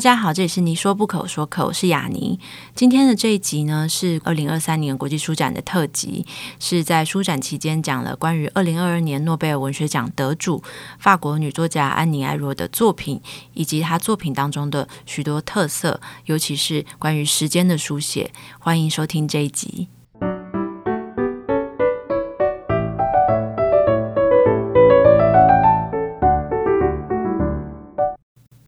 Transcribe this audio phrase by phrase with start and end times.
[0.00, 2.40] 大家好，这里是妮说不可，说可，我是雅妮。
[2.74, 6.24] 今天的这一集呢，是二零二三年国际书展的特辑，
[6.58, 10.64] 是在书展期间讲了关于二零二二年诺贝尔文学奖得主
[10.98, 13.20] 法国女作家安妮·艾若的作品，
[13.52, 18.32] 以及她作品当中的许多特色，尤其是关于时间的书写。
[18.58, 19.88] 欢迎收听这一集。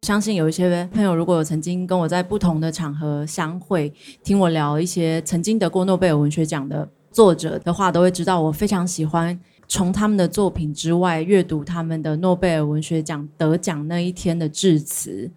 [0.02, 3.92] 相信有一些朋友，如果有曾经跟我在不同的场合相会，
[4.24, 9.38] 听我聊一些曾经得过诺贝尔文学奖的作者的话，都会知道我非常喜欢
[9.68, 15.30] 从他们的作品之外阅读他们的诺贝尔文学奖得奖那一天的致辞。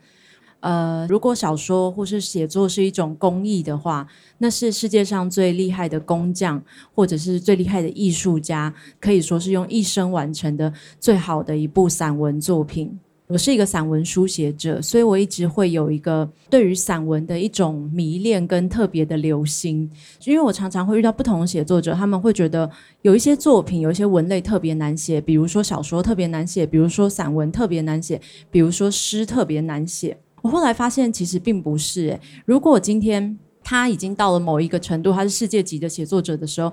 [0.61, 4.07] 呃，如果小说或是写作是一种工艺的话，
[4.39, 6.59] 那是世界上最厉害的工匠，
[6.95, 13.00] 或者是最厉害的艺术家，可以说是用一生完成的最好的一部散文作品。
[13.28, 19.90] 我是一个散文书写者，所以我一直会有一个对于散文的一种迷恋跟特别的留心。
[20.26, 22.70] 因为我常常会遇到不同写作者，他们会觉得
[23.02, 30.16] 有一些作品、有一些文类特别难写，比如说小说特别难写，比如说散文特别难写，比如说诗特别难写。
[30.44, 32.22] 我后来发现，其实并不是诶。
[32.46, 36.72] 如果今天他已经到了某一个程度，他是世界级的写作者的时候。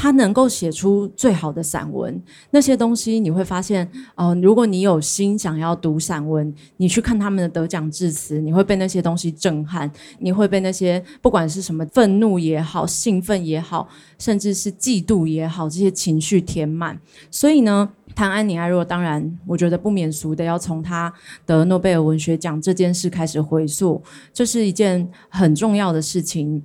[0.00, 13.88] 他能够写出最好的散文，那些东西你会发现，嗯、如果你有心想要读散文，你去看他们的得奖致辞，你会被那些东西震撼，你会被那些不管是什么愤怒也好、兴奋也好，
[14.20, 16.96] 甚至是嫉妒也好，这些情绪填满。
[17.28, 21.12] 所以呢，谈安妮·艾若，当然我觉得不免俗的要从他
[21.44, 24.00] 得诺贝尔文学奖这件事开始回溯，
[24.32, 26.62] 这是一件很重要的事情。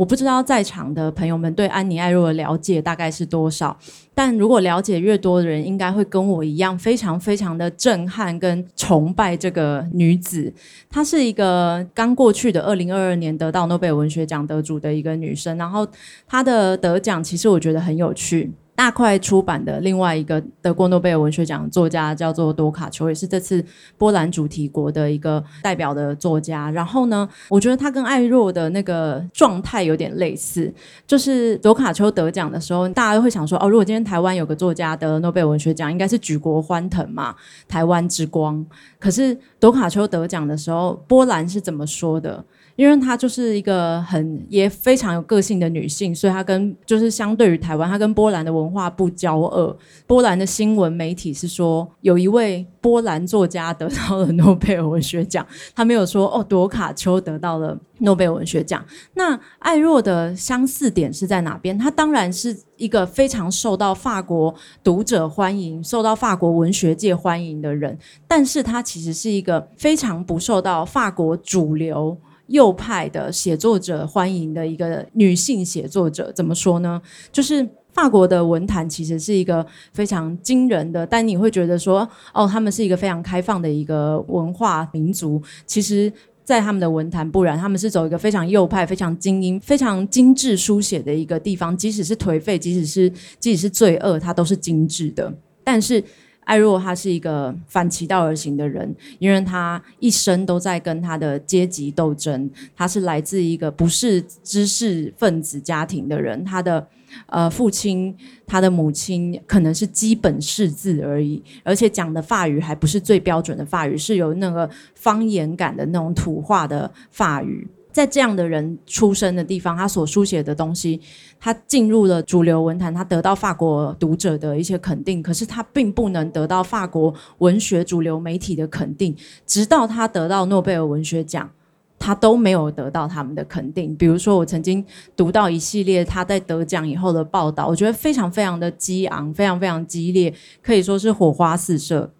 [0.00, 3.76] 我不知道在场的朋友们对安妮·艾若的了解大概是多少，
[4.14, 10.50] 但如果了解越多的人，应该会跟我一样，非常非常的震撼跟崇拜这个女子。
[10.88, 15.86] 她是一个刚过去的二零二二年得到诺贝尔文学奖得主的一个女生，然后
[16.26, 18.50] 她的得奖其实我觉得很有趣。
[18.80, 23.62] 大块出版的另外一个得过诺贝尔文学奖作家叫做多卡丘，也是这次
[23.98, 26.70] 波兰主题国的一个代表的作家。
[26.70, 30.72] 然后呢，我觉得他跟艾若的那个状态有点类似，
[31.06, 37.36] 就是多卡丘得奖的时候，大家会想说，哦，如果今天台湾有个作家得诺贝尔文学奖，应该是举国欢腾嘛，
[37.68, 38.64] 台湾之光。
[38.98, 42.42] 可是多卡丘得奖的时候，波兰是怎么说的？
[42.80, 49.76] 因为她就是一个很也非常有个性的女性，所以她跟就是相对于台湾，她跟波兰的文化不交恶。
[50.06, 58.82] 波兰的新闻媒体是说，有一位波兰作家得到了诺贝尔文学奖，他没有说哦，朵卡丘得到了诺贝尔文学奖。
[59.12, 61.76] 那艾若的相似点是在哪边？
[61.76, 72.16] 她当然是一个非常受到法国读者欢迎、受到法国文学界欢迎的人，但是她其实是一个非常不受到法国主流。
[72.50, 77.00] 右派的写作者欢迎的一个女性写作者，怎么说呢？
[77.32, 85.40] 就是法国的文坛其实是一个非常惊人的，但你会觉得说，哦，他们是一个非常开放的一个文化民族。
[85.64, 86.12] 其实，
[86.44, 91.76] 在他们的文坛不然，他们是走一个非常右派、非常精英、非常精致书写的一个地方。
[91.76, 95.32] 即使是颓废，即使是即使是罪恶，它都是精致的。
[95.62, 96.02] 但是。
[96.50, 102.50] 艾若他是一个反其道而行的人，因为他一生都在跟他的阶级斗争。
[102.74, 106.84] 他是来自一个不是知识分子家庭的人，他的
[107.26, 108.12] 呃父亲、
[108.48, 117.64] 他的母亲可能是基本识字而已，而且讲的法语还不是最标准的法语，是有那个方言感的那种土话的法语。
[117.92, 121.00] 在这样的人出生的地方，他所书写的东西，
[121.38, 129.16] 他进入了主流文坛，他得到法国读者的一些肯定，可是他并不能得到法国文学主流媒体的肯定，
[129.46, 131.50] 直到他得到诺贝尔文学奖，
[131.98, 133.94] 他都没有得到他们的肯定。
[133.96, 134.84] 比如说，我曾经
[135.16, 140.32] 读到一系列他在得奖以后的报道，我觉得非常非常的激昂，非常非常激烈，
[140.62, 142.12] 可以说是火花四射。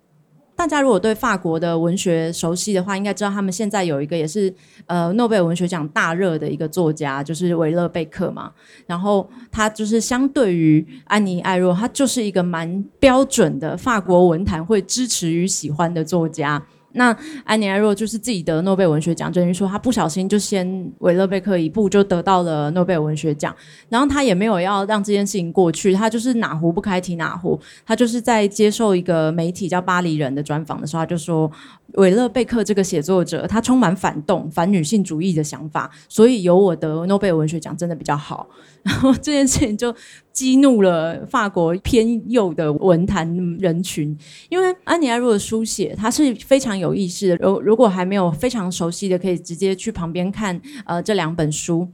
[0.61, 4.55] 大家如果对法国的文学熟悉的话，应该知道他们现在有一个也是
[4.85, 8.53] 呃诺贝尔文学奖大热的一个作家，就是维勒贝克嘛。
[8.87, 16.63] 然后他就是相对于安妮艾若，他就是一个蛮标准的法国文坛会支持与喜欢的作家。
[16.93, 23.55] 那安妮埃洛就是自己得诺贝尔文学奖，等于说他不小心就先韦勒贝克一步就得到了诺贝尔文学奖，
[23.89, 31.51] 然后他也没有要让这件事情过去，他就是哪壶不开提哪壶，他就是在接受一个媒体叫《巴黎人》的专访的时候，他就说
[31.95, 38.49] 韦勒贝克这个写作者他充满反动、反女性主义的想法，所以由我得诺贝尔文学奖真的比较好。
[38.83, 39.95] 然后这件事情就
[40.33, 43.27] 激怒了法国偏右的文坛
[43.59, 44.17] 人群，
[44.49, 47.37] 因为安妮埃洛的书写，它是非常有意思的。
[47.37, 51.89] 如如果还没有非常熟悉的，可以直接去旁边看呃这两本书，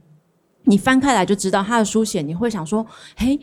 [0.63, 2.85] 你翻开来就知道他的书写，你会想说，
[3.15, 3.39] 嘿。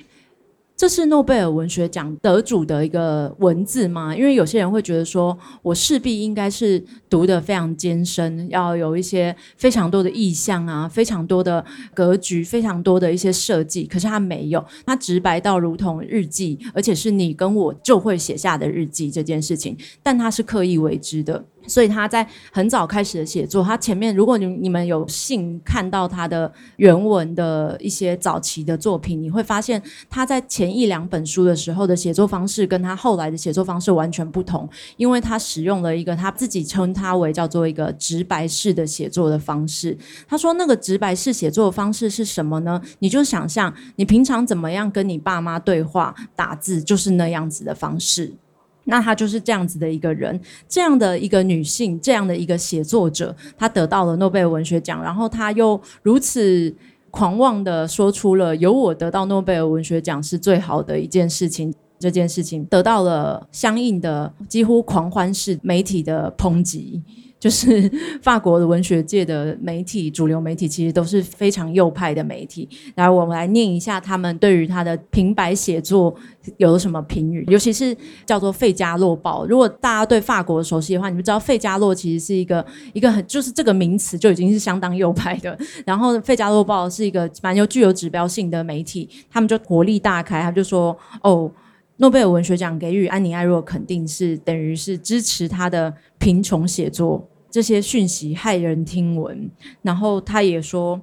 [0.76, 4.14] 这是诺贝尔文学奖得主的一个文字吗？
[4.14, 13.84] 因为有些人会觉得说，我势必应该是读得非常艰深，要有一些非常多的意象啊，非常多的格局，非常多的一些设计。
[13.84, 21.44] 可是他没有，他直白到如同日记，而且是你跟我就会写下的日记这件事情，但他是刻意为之的。
[21.66, 39.96] 所以他在很早开始的写作，他前面如果你你们有幸看到他的原文的一些早期的作品，你会发现他在前一两本书的时候的写作方式跟他后来的写作方式完全不同，因为他使用了一个他自己称他为叫做一个直白式的写作的方式。
[40.28, 42.80] 他说那个直白式写作的方式是什么呢？
[42.98, 48.34] 你就想象你平常怎么样跟你爸妈对话打字，就是那样子的方式。
[48.84, 56.74] 那她就是这样子的一个人，这样的一个女性，这样的一个写作者，她得到了诺贝尔文学奖，然后她又如此
[57.10, 67.02] 狂妄的说出了“由我得到诺贝尔文学奖是最好的一件事情”，这件事情得到了相应的几乎狂欢式媒体的抨击。
[67.44, 67.90] 就是
[68.22, 72.66] 法国的文学界的媒体，主流媒体其实都是非常右派的媒体。
[72.94, 76.14] 然后我们来念一下他们对于他的平白写作
[76.56, 77.94] 有什么评语，尤其是
[78.24, 79.44] 叫做《费加洛报》。
[79.46, 82.64] 如果大家对法国熟悉的话，你们知道费加洛其实是一个
[82.94, 85.54] 一个很就是这个名词就已经是相当右派的。
[85.84, 91.52] 然后《费加洛报》是一个蛮有具有指标性的媒体，他们就火力大开，他就说：“哦，
[91.98, 99.48] 诺贝尔文学奖给予安妮·艾若肯定是等于是支持他的贫穷写作。”这些讯息骇人听闻，
[99.80, 101.00] 然后他也说，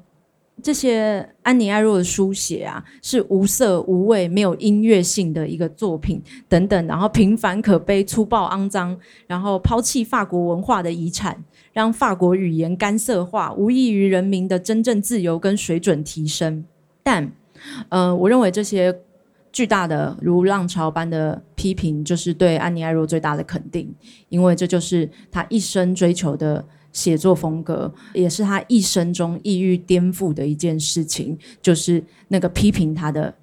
[0.62, 16.65] 这些安妮·艾若的书写啊，是无色无味、没有音乐性的一个作品等等，然后平凡可悲、粗暴肮脏，然后抛弃法国文化的遗产，让法国语言干涉化，无异于人民的真正自由跟水准提升。
[17.01, 17.31] 但，
[17.88, 18.94] 呃，我认为这些。
[19.54, 23.94] 巨大的如浪潮般的批评，就是对安妮·艾若最大的肯定，
[24.30, 33.36] 因为这就是他一生追求的写作风格，也是他一生中意欲颠覆的一件事情，就是那个批评他的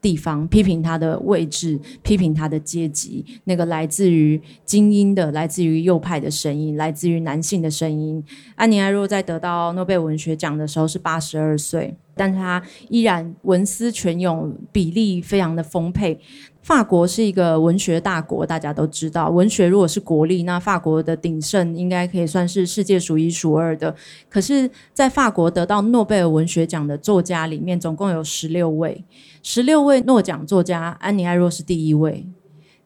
[0.00, 8.24] 地方，批评他的位置，批评他的阶级，那个来自于精英的、来自于右派的声音，来自于男性的声音。
[8.54, 11.94] 安妮·艾若在得到诺贝尔文学奖的时候是八十二岁。
[12.14, 16.18] 但是他依然文思泉涌，比例非常的丰沛。
[16.62, 23.94] 法国是一个文学大国，大家都知道，文学如果是国力，那法国的鼎盛应该可以算是世界数一数二的。
[24.30, 29.04] 可是，在法国得到诺贝尔文学奖的作家里面，总共有十六位，
[29.42, 32.26] 十六位诺奖作家，安妮·艾若是第一位。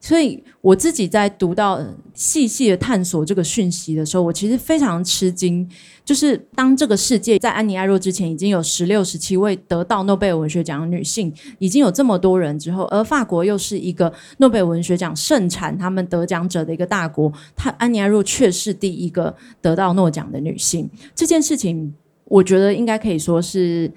[0.01, 1.79] 所以我自己在读到
[2.13, 5.69] 细细的探索这个讯息的时候，我其实非常吃惊。
[6.05, 20.89] 就是当这个世界在安妮·艾若之前已经有十六、十七位得到诺贝尔文学奖的女性，已经有这么多人之后，而法国又是一个诺贝尔文学奖盛产他们得奖者的一个大国，她安妮·艾若却是第一个得到诺奖的女性。
[21.13, 21.93] 这件事情，
[22.23, 23.91] 我觉得应该可以说是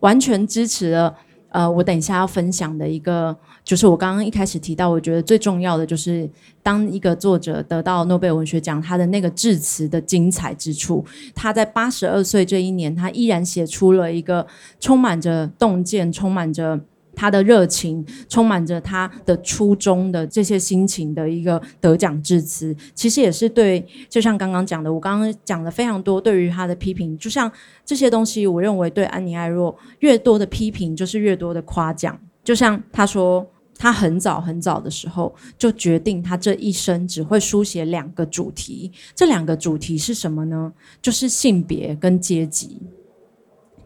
[0.00, 1.16] 完全支持了。
[1.48, 3.34] 呃，我等一下要分享的一个，
[3.66, 6.26] 就是我刚刚一开始提到，我觉得最重要的就是，
[6.62, 11.04] 当一个作者得到诺贝尔文学奖，他的那个致辞的精彩之处，
[11.34, 14.46] 他在八十二岁这一年，他依然写出了一个
[14.80, 16.80] 充满着洞见、充满着。
[17.18, 27.50] 他的热情充满着他的初衷的这些心情的一个得奖致辞，其实也是对，就像刚刚讲的，我刚刚讲了非常多对于他的批评，就像
[27.86, 32.20] 这些东西，我认为对安妮·艾若越多的批评就是越多的夸奖。
[32.44, 33.46] 就像他说，
[33.78, 40.72] 他很早很早的时候就决定，他这一生只会书写两个主题，这两个主题是什么呢？
[41.02, 42.80] 就是性别跟阶级。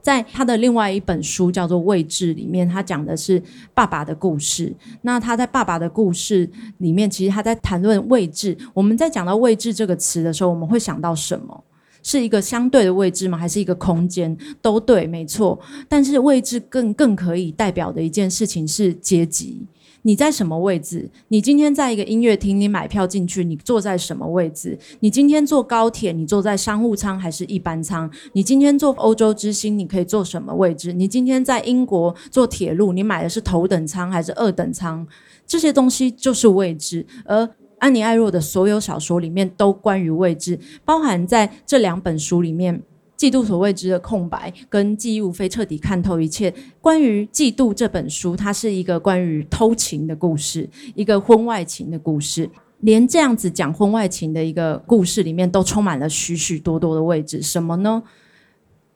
[0.02, 3.42] 在他的另外一本书叫做《位置》里面，他讲的是
[3.75, 4.75] 爸爸的故事。
[5.02, 8.56] 那他在爸爸的故事里面，其实他在谈论位置。
[8.73, 11.64] 我们在讲到位置这个词的时候，我们会想到什么？
[12.02, 13.37] 是一个相对的位置吗？
[13.37, 14.35] 还是一个空间？
[14.62, 15.61] 都对，没错。
[15.87, 19.66] 但是位置更更可以代表的一件事情是阶级。
[20.02, 21.11] 你在什么位置？
[21.28, 24.78] 你今天在一个音乐厅，你买票进去，你坐在什么位置？
[25.00, 28.11] 你今天坐高铁，你坐在商务舱还是一般舱？
[28.33, 30.92] 你今天坐欧洲之星，你可以坐什么位置？
[30.92, 35.07] 你今天在英国坐铁路，你买的是头等舱还是二等舱？
[35.47, 37.07] 这些东西就是位置。
[37.25, 42.83] 而安妮·艾洛的所有小说里面都关于位置，包含在这两本书里面。
[43.21, 46.50] 嫉妒所未知的空白，跟记忆无非彻底看透一切。
[46.81, 52.49] 关于嫉妒这本书，它是一个关于偷情的故事，一个婚外情的故事。
[52.79, 57.43] 连这样子讲婚外情的一个故事里面，都充满了许许多多的位置。
[57.43, 58.03] 什么呢？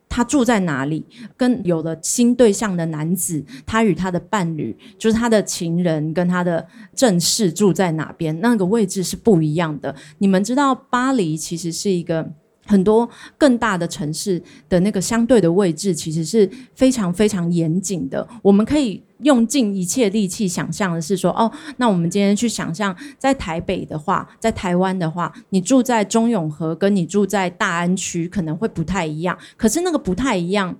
[0.08, 1.04] 他住在哪里？
[1.36, 8.40] 跟有了新对象的男子，他与他的伴侣，就是他的情人，跟他的正室住在哪边？
[8.40, 9.94] 那个位置是不一样的。
[10.16, 12.32] 你们知道，巴黎其实是一个。
[12.66, 18.26] 很多更大的城市的那个相对的位置，其实是非常非常严谨的。
[18.42, 29.36] 我们可以用尽一切力气想象的是说，哦，那我们今天去想象，在台北的话，在台湾的话，你住在中永和，跟你住在大安区可能会不太一样。
[29.56, 30.76] 可是那个不太一样，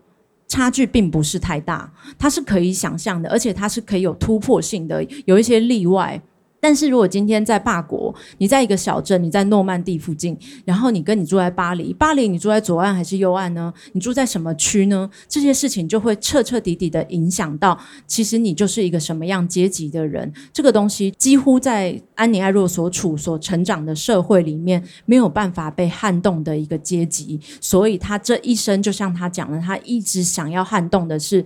[0.49, 6.23] 差距并不是太大，它是可以想象的，而且它是可以有突破性的，有一些例外。
[6.64, 13.71] 但是如果今天在法国，你在一个小镇，你在诺曼底附近，然后你跟你住在巴黎，巴黎你住在左岸还是右岸呢？
[13.92, 15.11] 你住在什么区呢？
[15.28, 20.33] 这些事情就会彻彻底底的影响到，其实你就是一个什么样阶级的人。
[20.54, 31.44] 这个东西几乎在安妮·艾洛所处、所成长的社会里面没有办法被撼动的一个阶级，所以他这一生就像他讲的，他一直想要撼动的是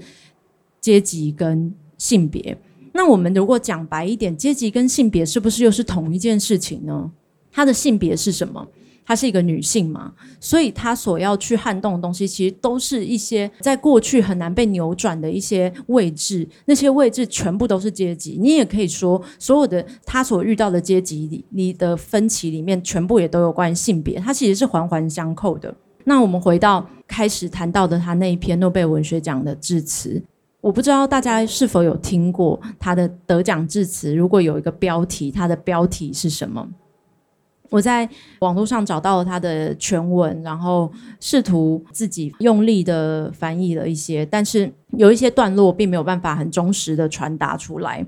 [0.81, 2.57] 阶级跟性别。
[2.99, 7.09] 那我们如果讲白一点，阶级跟性别是不是又是同一件事情呢？
[7.53, 8.67] 她的性别是什么？
[9.07, 18.37] 她是一个女性嘛，所以她所要去撼动的东西，其实都是一些在过去很难被扭转的一些位置，那些位置全部都是阶级。
[18.37, 25.73] 你也可以说，所有的她所遇到的阶级里，你的分歧里面，全部也都有关于性别，它其实是环环相扣的。
[26.03, 30.21] 那我们回到开始谈到的他那一篇诺贝尔文学奖的致辞。
[30.61, 34.15] 我不知道大家是否有听过他的得奖致辞。
[34.15, 36.69] 如果有一个标题，他的标题是什么？
[37.71, 38.09] 我在
[38.41, 48.05] 网络上找到了他的全文，然后试图自己用力的翻译了一些，但是有一些段落并没有办法很忠实的传达出来。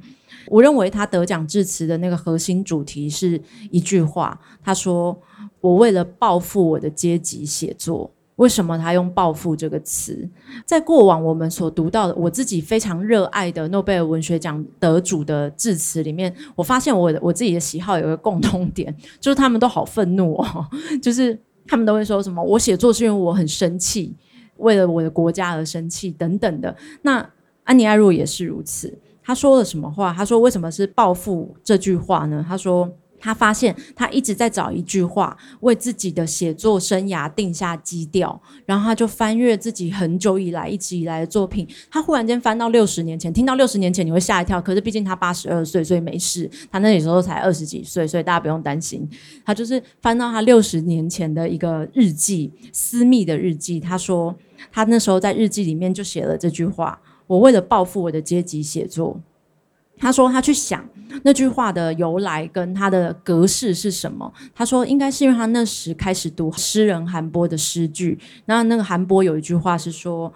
[0.46, 3.40] 我认为他得奖致辞的那个核心主题是
[3.70, 5.16] 一句话，他说
[5.60, 8.10] ：“我为了报复我的阶级写作。”
[8.40, 10.26] 为什么他用“报复”这个词？
[10.64, 20.66] 在过往我们所读到的，我自己非常热爱的诺贝尔文学奖得主的致辞里面，我发现我我自己的喜好有个共通点， 就是他们都好愤怒哦，
[21.02, 24.16] 就是他们都会说什么“我写作是因为我很生气，
[24.56, 26.74] 为了我的国家而生气”等等的。
[27.02, 27.30] 那
[27.64, 30.14] 安妮·艾洛也是如此，他说了什么话？
[30.14, 32.90] 他说：“为什么是报复这句话呢？”他说。
[33.20, 41.68] 他发现他一直在找一句话为自己的写作生涯定下基调，然后他就翻阅自己很久以来一直以来的作品。
[41.90, 46.50] 他忽然间翻到六十年前，听到六十年前你会吓一跳，可是毕竟他八十二岁，所以没事。
[46.70, 49.08] 他那时候才二十几岁，所以大家不用担心。
[49.44, 53.78] 他就是翻到他六十年前的一个日记，私密的日记。
[53.78, 54.34] 他说
[54.72, 59.20] 他那时候在日记里面就写了这句话：“我为了报复我的阶级写作。”
[60.00, 60.84] 他说他去想
[61.22, 64.32] 那句话的由来跟他的格式是什么。
[64.54, 70.32] 他说应该是因为他那时开始读诗人韩波的诗句，然后那个韩波有一句话是说，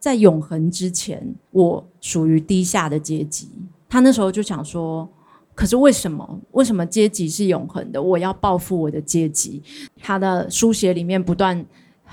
[0.00, 3.50] 在永恒之前，我属于低下的阶级。
[3.88, 5.06] 他那时候就想说，
[5.54, 6.40] 可是为什么？
[6.52, 8.02] 为什么阶级是永恒的？
[8.02, 9.62] 我要报复我的阶级。
[10.00, 11.64] 他的书写里面不断。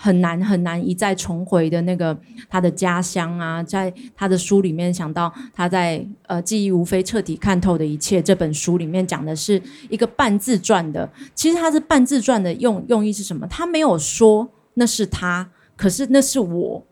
[0.02, 2.18] 很难很难一再重回的那个
[2.50, 13.46] 他的家乡啊，在他的书里面想到他在呃记忆无非彻底看透的一切这本书里面讲的是一个半自传的，其实他是半自传的用用意是什么？
[13.48, 16.86] 他没有说那是他，可是那是我，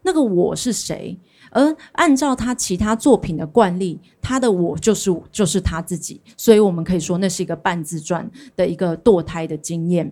[0.00, 1.18] 那个我是谁？
[1.50, 10.10] 而按照他其他作品的惯例，他的我就是就是他自己，所以我们可以说那是一个半自传的一个堕胎的经验。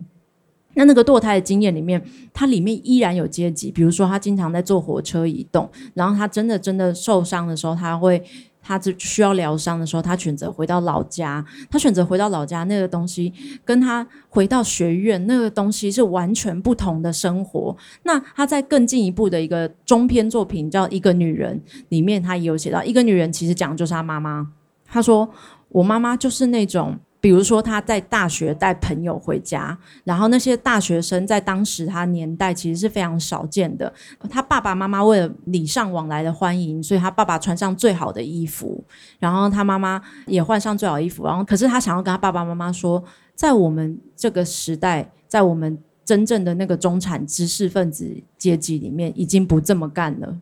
[0.75, 2.03] 那那个堕胎的经验里面，
[2.33, 3.71] 它里面依然有阶级。
[3.71, 8.23] 比如说，他经常在坐火车移动，然后他真的真的受伤的时候，他会
[8.63, 11.45] 他只需要疗伤的时候，他选择回到老家。
[11.71, 13.33] 他选择回到老家，那个东西
[13.65, 17.77] 跟他回到学院那个东西是完全不同的生活。
[18.05, 21.61] 那他在更进一步的一个中篇作品叫《一个女人》
[21.91, 24.49] 里面，他也有写到，一个女人其实讲的就是他妈妈。
[24.87, 25.29] 他说
[25.69, 33.91] ：“我妈妈就是那种。”比如说他在大学带朋友回家，然后那些大学生在当时他年代其实是非常少见的。
[34.29, 38.85] 他爸爸妈妈为了礼尚往来的欢迎，所以他爸爸穿上最好的衣服，
[39.21, 41.25] 然后他妈妈也换上最好的衣服。
[41.25, 43.01] 然后可是他想要跟他爸爸妈妈说，
[43.37, 50.37] 在我们这个时代，在我们真正的那个中产知识分子阶级里面，已经不这么干了。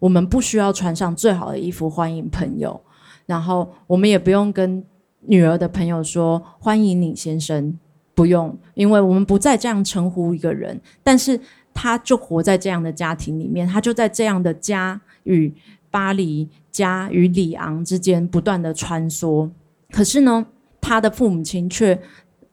[0.00, 2.80] 我们不需要穿上最好的衣服欢迎朋友，
[3.26, 4.84] 然后我们也不用跟。
[5.26, 7.78] 女儿的朋友说：“欢迎你，先生。”
[8.16, 10.80] 不用，因为我们不再这样称呼一个人。
[11.02, 11.38] 但是
[11.74, 15.52] 他就活在这样的家庭里面，他就在这样的家与
[15.90, 19.50] 巴黎、家与里昂之间不断的穿梭。
[19.90, 20.46] 可是呢，
[20.80, 22.00] 他的父母亲却，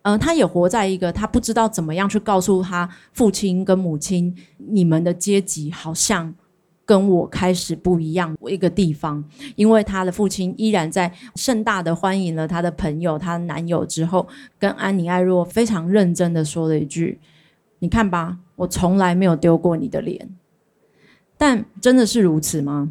[0.02, 6.36] 嗯、他也活在一个他不知道怎么样去告诉他父亲跟母亲，你们的阶级好像。
[6.86, 9.24] 跟我开始不一样一个地方，
[9.56, 14.28] 因为他的父亲依然在盛大的欢迎了他的朋友、他的男友之后，
[14.60, 17.20] 跟安妮艾若非常认真的说了一句
[17.80, 20.30] ：“你看吧，我从来没有丢过你的脸。”
[21.38, 22.90] 但真的是如此吗？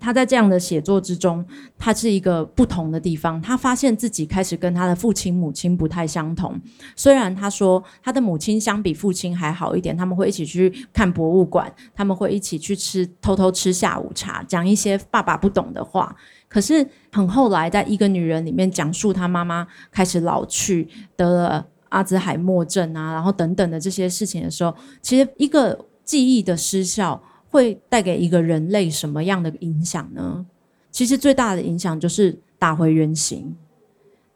[0.00, 1.44] 他在这样的写作之中，
[1.78, 3.40] 他是一个不同的地方。
[3.40, 6.58] 他发现自己开始跟他的父亲、母亲不太相同。
[6.96, 16.16] 虽然他说他的母亲相比父亲还好一点，他们会一起去看博物馆，他们会一起去吃偷偷吃下午茶，讲一些爸爸不懂的话。
[16.48, 27.22] 可是很后来，在一个女人里面讲述他妈妈开始老去，得了阿兹海默症啊，然后等等的这些事情的时候，其实一个记忆的失效。
[27.50, 30.46] 会带给一个人类什么样的影响呢？
[30.90, 33.54] 其实最大的影响就是打回原形。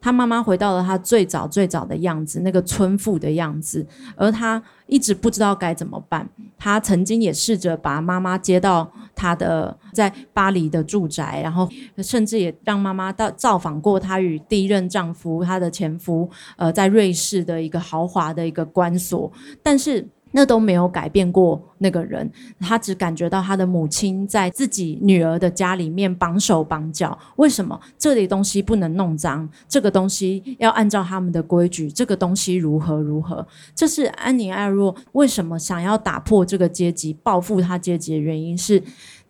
[0.00, 6.28] 他妈妈回到了他最早最早的样子，那个村妇的样子，而他一直不知道该怎么办。
[6.58, 11.66] 他曾经也试着把妈妈接到他的在巴黎的住宅，然后
[12.02, 20.06] 甚至也让妈妈到造访过他与第一任丈夫、他的前夫，呃，在瑞士的一个豪华的一个关所，但是。
[20.36, 27.16] 那都没有改变过那个人，他只感觉到他的母亲在自己女儿的家里面绑手绑脚。
[27.36, 29.48] 为什么这里东西不能弄脏？
[29.68, 31.88] 这个东西要按照他们的规矩。
[31.88, 33.46] 这个东西如何如何？
[33.76, 38.58] 这是安妮艾若为什么想要打破这个阶级、报复他阶级的原因。
[38.58, 38.82] 是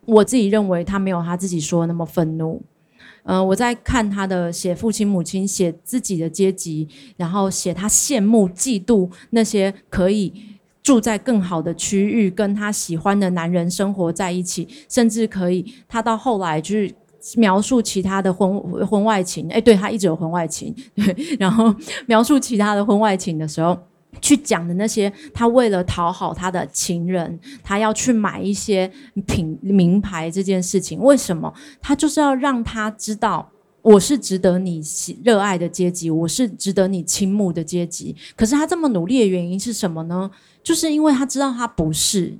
[0.05, 2.63] 我自己认为他没有他自己说的那么愤怒。
[3.25, 10.33] 嗯、呃，我在看他的写父亲母亲写自己的阶级，然后写他羡慕嫉妒那些可以。
[10.85, 16.93] 住在更好的区域，跟他喜欢的男人生活在一起，甚至可以，他到后来去
[17.37, 19.49] 描述其他的婚婚外情。
[19.49, 21.73] 哎，对，他一直有婚外情， 对，然后
[22.05, 23.75] 描述其他的婚外情的时候，
[24.21, 28.87] 去讲的那些，他为了讨好他的情人，他要去买一些
[29.25, 31.51] 品名牌这件事情，为什么？
[31.81, 33.49] 他就是要让他知道。
[33.85, 34.81] 我是值得你
[35.23, 38.15] 热爱的阶级，我是值得你倾慕的阶级。
[38.35, 40.31] 可是他这么努力的原因是什么呢？
[40.63, 42.35] 就是因为他知道他不是。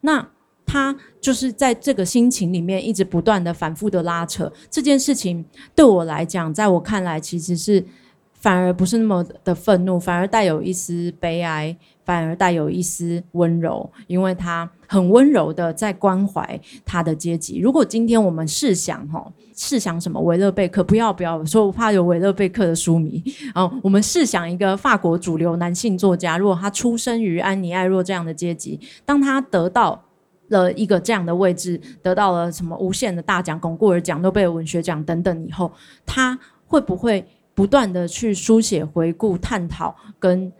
[0.00, 0.26] 那
[0.64, 5.44] 他就是在这个心情里面一直不断的反复的拉扯这件事情。
[5.74, 7.84] 对我来讲，在我看来，其实是
[8.32, 11.76] 反而不是那么的愤怒，反而带有一丝悲哀，
[12.10, 17.60] 反而带有一丝温柔，因为他很温柔的在关怀他的阶级。
[17.60, 19.32] 如果今天我们试想哈。
[19.54, 20.18] 试想什么？
[20.22, 23.22] 维勒贝克，不要不要说，我怕有维勒贝克的书迷。
[23.54, 30.02] 然后我们试想一个法国主流男性作家，如果他出生于安妮艾若这样的阶级，当他得到
[30.48, 35.70] 了一个这样的位置，得到了什么无限的大奖、龚古尔奖、诺贝尔文学奖等等以后，
[36.06, 37.22] 他会不会
[37.54, 40.50] 不断的去书写、回顾、探讨跟？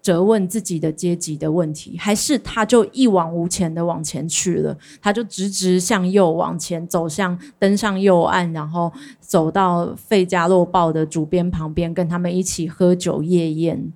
[0.00, 4.76] 责问自己的阶级的问题，还是他就一往无前的往前去了？
[5.02, 13.92] 他就直直向右往前走向登上右岸，然后走到《费加洛报》的主编旁边，跟他们一起喝酒夜宴，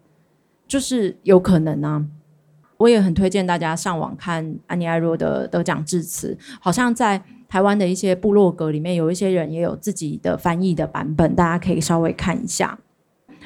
[0.67, 2.05] 就是有可能啊。
[2.79, 12.81] 我也很推荐大家上网看安妮艾若的得奖致辞，好像在台湾的一些部落格里面，有一些人也有自己的翻译的版本，大家可以稍微看一下。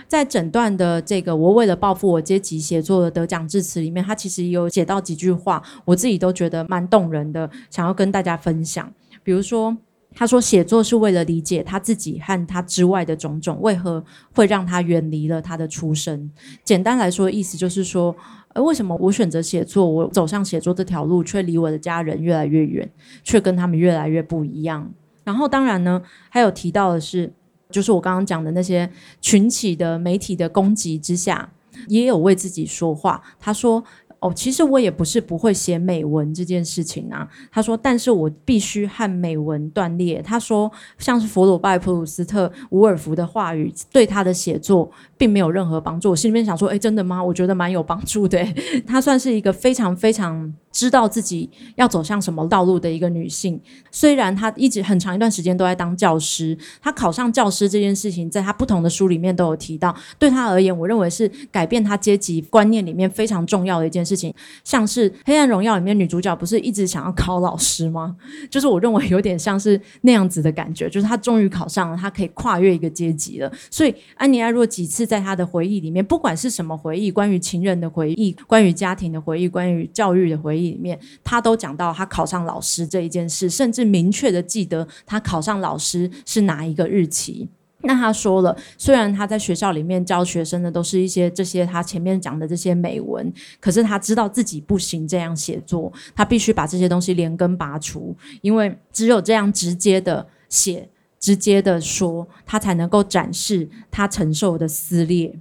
[0.09, 8.92] 在整段的这个“我为了报复我阶级”写作的得奖致辞里面，他其实有写到几句话，我自己都觉得蛮动人的，想要跟大家分享。
[9.25, 9.77] 比如说，
[10.14, 16.31] 他说写作是为了理解他自己和他之外的种种，为何会让他远离了他的出身。
[16.62, 18.14] 简单来说，意思就是说，
[18.55, 22.88] 呃，为什么我选择写作，我走上写作这条路，却离我的家人越来越远，
[23.25, 24.90] 却跟他们越来越不一样。
[25.25, 27.33] 然后，当然呢，还有提到的是。
[27.70, 31.50] 就是我刚刚讲的那些群起的媒体的攻击之下，
[31.88, 33.22] 也有为自己说话。
[33.38, 33.83] 他说
[34.20, 37.29] ：“哦，其实我也不是不会写美文这件事情啊。
[37.50, 40.22] 他说，但是我必须和美文断裂。
[40.22, 46.11] 他说，像是佛鲁拜、普鲁斯特、伍尔夫的话语，对他的写作并没有任何帮助。
[46.11, 47.22] 我心里面想说，诶，真的吗？
[47.22, 48.42] 我觉得蛮有帮助的。
[48.87, 50.55] 他算是一个非常非常。
[50.72, 53.59] 知道自己要走向什么道路的一个女性，
[53.90, 59.96] 虽然她一直很长一段时间都在当教师，她考上教师这件事情，在她不同的书里面都有提到。
[60.18, 64.33] 对她而言，我认为是改变她阶级观念里面非常重要的一件事情。
[64.62, 68.16] 像是《黑暗荣耀》里面女主角不是一直想要考老师吗？
[68.49, 73.53] 就是我认为有点像是那样子的感觉，就是她终于考上了，她可以跨越一个阶级了。
[73.71, 80.66] 所以安妮·艾若几次在她的回忆里面，不管是什么回忆，关于情人的回忆，关于家庭的回忆，关于教育的回忆。
[80.66, 87.49] 里面，她都讲到她考上老师这一件事，甚至明确的记得她考上老师是哪一个日期。
[87.83, 100.89] 那他说了，虽然他在学校里面教学生的都是一些这些他前面讲的这些美文，可是他知道自己不行这样写作，他必须把这些东西连根拔除，因为只有这样直接的写、
[101.21, 105.39] 直接的说，他才能够展示他承受的撕裂。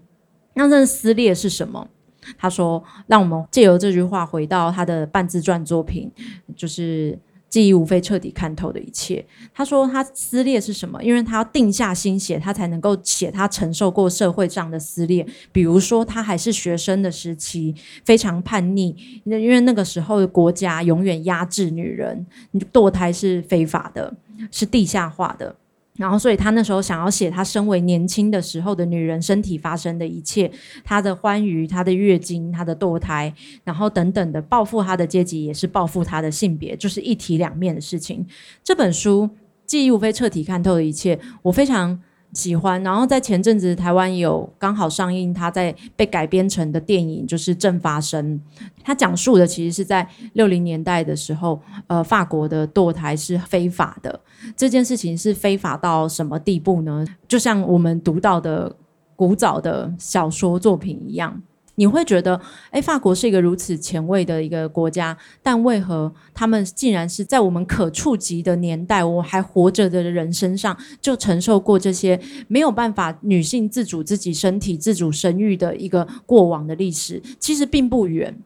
[0.54, 1.88] 那这撕裂是什么？
[2.40, 6.12] 他说：“让我们借由这句话回到他的半自传作品，
[6.56, 7.18] 就是
[7.56, 11.02] 记忆无非彻底看透的一切。”他说：“他撕裂是什么？
[11.02, 15.26] 因为他要定下心写，他才能够写他承受过社会上的撕裂。
[15.54, 22.26] 比如说，他还是学生的时期，非常叛逆，因为那个时候的国家永远压制女人，
[22.74, 24.14] 堕胎是非法的，
[24.52, 25.56] 是地下化的。”
[25.98, 30.52] 然后，所以他那时候想要写他身为年轻的时候的女人身体发生的一切，
[30.84, 38.26] 她的欢愉，她的月经，她的堕胎，然后等等的报复她的阶级，也是报复她的性别，就是一体两面的事情。
[38.64, 39.24] 这本书
[39.66, 42.02] 《记忆无非彻底看透了一切》，我非常。
[42.34, 48.40] 喜欢，然后在前阵子台湾有刚好上映，他在被改编成的电影就是《正发生》，
[48.84, 54.20] 他讲述的其实是在六零年代的时候，呃，法国的堕胎是非法的，
[54.58, 57.06] 这件事情是非法到什么地步呢？
[57.28, 58.76] 就像我们读到的
[59.16, 61.42] 古早的小说作品一样。
[61.76, 62.40] 你会觉得，
[62.72, 77.22] 哎，法国是一个如此前卫的一个国家，但为何他们竟然是在我们可触及的年代，我还活着的人身上，就承受过这些没有办法女性自主自己身体、自主生育的一个过往的历史？
[77.40, 78.38] 其实并不远。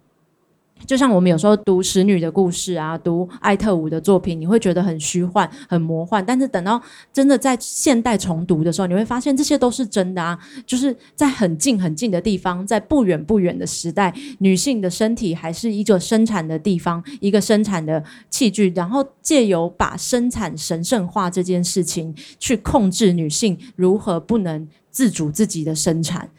[0.85, 6.25] 就像我们有时候读使女的故事啊，读艾特伍的作品，你会觉得很虚幻、很魔幻。
[6.25, 6.81] 但是等到
[7.13, 10.37] 真的在现代重读的时候，你会发现这些都是真的啊！
[10.65, 18.73] 就是在很近很近的地方，在不远不远的时代，女性的身体还是一个生产的地方，一个生产的器具。
[18.75, 26.29] 然后借由把生产神圣化这件事情，去控制女性如何不能自主自己的生产。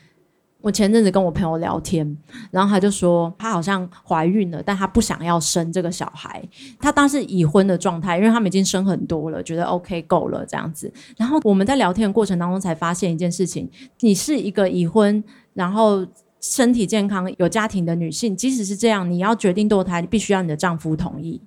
[0.60, 2.16] 我前阵子跟我朋友聊天，
[2.50, 6.42] 然后他就说他好像怀孕了，但他不想要生这个小孩。
[6.78, 10.92] 他当时已婚的状态，因为他们已经生很多了，觉得 OK 够了这样子。
[11.16, 13.70] 然后我们在聊天的过程当中才发现一件事情：
[14.00, 15.22] 你是一个已婚，
[15.54, 16.06] 然后
[16.40, 21.40] 身体健康、有家庭的女性，即使是这样，你要决定堕胎，必须要你的丈夫同意。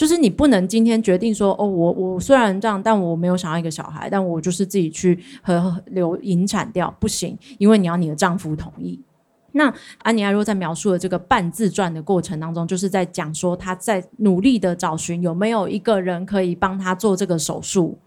[0.00, 8.98] 就是你不能今天决定说哦，我我虽然这样，但我没有想要一个小孩，但我就是自己去和流引产掉，不行，因为你要你的丈夫同意。
[9.52, 17.98] 那安妮艾洛在描述的这个半自传的过程当中，就是在讲说她在努力的找寻有没有一个人可以帮她做这个手术，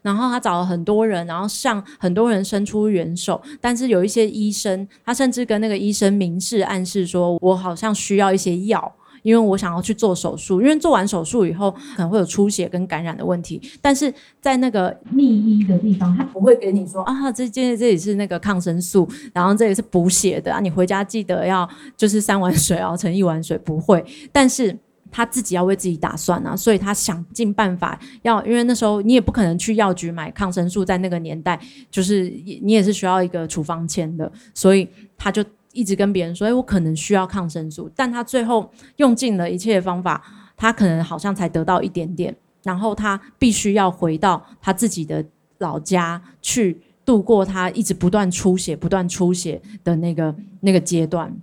[0.00, 8.94] 然后她找了很多人，然后向很多人伸出援手，但是有一些医生，她甚至跟那个医生明示暗示说，我好像需要一些药。
[9.22, 24.76] 因为我想要去做手术，因为做完手术以后可能会有出血跟感染的问题，但是在那个秘医的地方，他不会跟你说啊，这这这里是那个抗生素，然后这里是补血的啊，你回家记得要就是三碗水熬成一碗水，不会，但是
[25.10, 32.28] 他自己要为自己打算啊，所以他想尽办法要，因为那时候你也不可能去药局买抗生素，在那个年代就是
[32.62, 35.44] 你也是需要一个处方签的，所以他就。
[35.72, 40.22] 一直跟别人说，诶，我可能需要抗生素，但他最后用尽了一切的方法，
[40.56, 45.24] 他可能好像才得到一点点，然后他必须要回到他自己的
[45.58, 51.34] 老家去度过他一直不断出血、不断出血的那个那个阶段。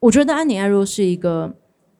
[0.00, 1.54] 我觉得安妮艾洛是一个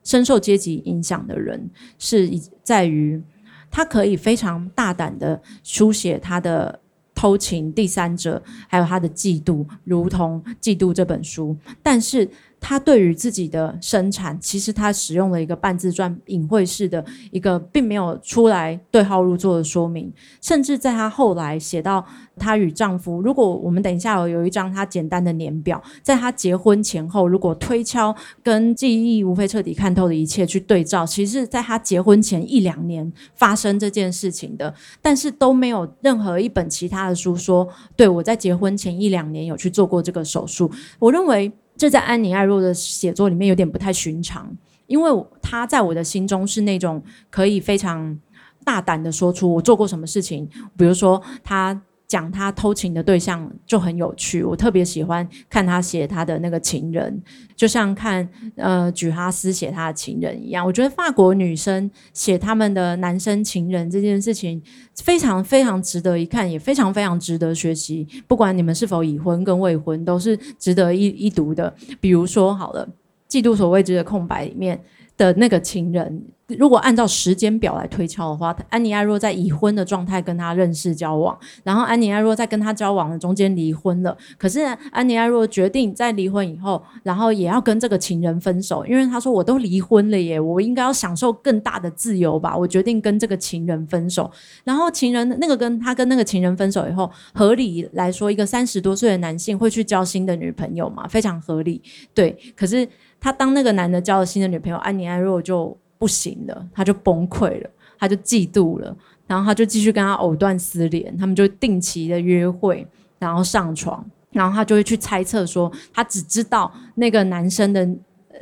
[0.04, 2.30] 深受阶级影响的人，是
[2.62, 3.22] 在于
[3.70, 6.78] 他可以非常大胆的书写他的。
[7.22, 11.56] 偷情、第三者，还有他的嫉妒，如同《嫉妒》这本书。
[11.80, 12.28] 但是
[12.64, 20.10] 他对于自己的生产，其实他使用了一个半自传隐晦式的一个，并没有出来对号入座的说明。
[20.40, 22.06] 甚至在他后来写到
[22.38, 34.72] 她与丈夫，如果我们等一下有有一张他简单的年表，在他结婚前后，如果推敲跟记忆无非彻底看透的一切去对照，其实在他结婚前一两年发生这件事情的，
[35.02, 40.70] 但是都没有任何一本其他的书说，对，我在结婚前一两年有去做过这个手术。
[41.00, 41.52] 我认为。
[41.76, 44.56] 这在安妮·艾若的写作里面有点不太寻常，
[44.86, 48.18] 因为她在我的心中是那种可以非常
[48.64, 51.82] 大胆的说出我做过什么事情，比如说她。
[52.12, 57.22] 讲他偷情的对象就很有趣，我特别喜欢看他写他的那个情人，
[57.56, 60.62] 就像看呃举哈斯写他的情人一样。
[60.62, 64.62] 我觉得法国女生写他们的男生情人这件事情
[64.96, 68.06] 非常非常值得一看，也非常非常值得学习。
[68.28, 71.74] 不管你们是否已婚跟未婚，都是值得一一读的。
[71.98, 72.86] 比如说好了，
[73.34, 74.78] 《嫉妒所未知的空白》里面
[75.16, 76.22] 的那个情人。
[76.58, 84.16] 如果按照时间表来推敲的话，安妮艾若在已婚的状态跟他认识交往，然后安妮艾若在跟他交往的中间离婚了。
[84.38, 84.60] 可是
[84.90, 92.56] 安妮艾若决定在离婚以后，然后也要跟这个情人分手，因为他说我都离婚了耶，我应该要享受更大的自由吧。
[92.56, 94.30] 我决定跟这个情人分手。
[94.64, 101.06] 然后情人那个跟他跟那个情人分手以后，合理来说，一个三十多岁的男性会去交新的女朋友嘛？
[101.06, 101.82] 非常合理。
[102.14, 102.88] 对，可是
[103.20, 105.76] 他当那个男的交了新的女朋友，安妮艾若就。
[106.02, 112.84] 不行了，他就崩溃了，他就嫉妒了，然后他就继续跟他藕断丝连，他们就定期的约会，
[113.20, 117.88] 然后上床，然后他就会去猜测说，他只知道那个男生的、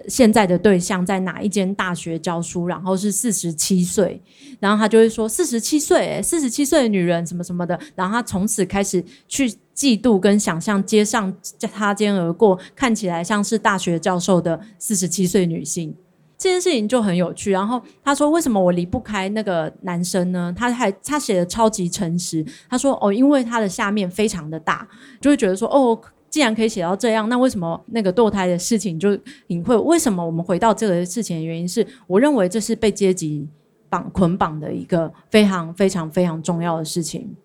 [0.09, 4.19] 现在的对象在哪一间大学教书，然后是四十七岁，
[4.59, 15.95] 然后他就会说四十七岁，四十七岁的女人什么什么的，然后他从此开始去嫉妒跟想象街上擦肩而过看起来像是大学教授的四十七岁女性。
[16.41, 24.89] 这件事情就很有趣，然后他说：“为什么我离不开那个男生呢？”他还他写的超级诚实，他说：“哦，因为他的下面非常的大，
[25.21, 26.01] 就会觉得说，哦，
[26.31, 29.11] 既然可以写到这样，那为什么那个堕胎的事情就
[29.49, 29.77] 隐晦？
[29.77, 33.47] 为什么我们回到这个事情的原因是，我认为这是被阶级
[33.91, 37.37] 绑捆绑的一个非常非常非常重要的事情。”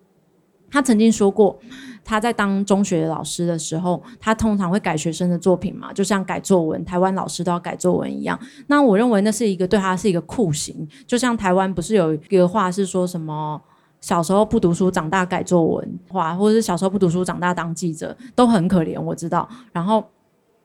[0.72, 1.58] 他曾经说过。
[2.06, 8.38] 他在当中学老师的时候，他通常会改学生的作品嘛，就像改作文，台湾老师都要改作文一样。
[8.68, 13.60] 那我认为那是一个对他是一个酷刑，就像台湾不是有一个话是说什么
[14.00, 19.48] 小时候不读书，长大改作文话，或者是小时候不读书，长大当记者，都很可怜，我知道。
[19.72, 20.04] 然后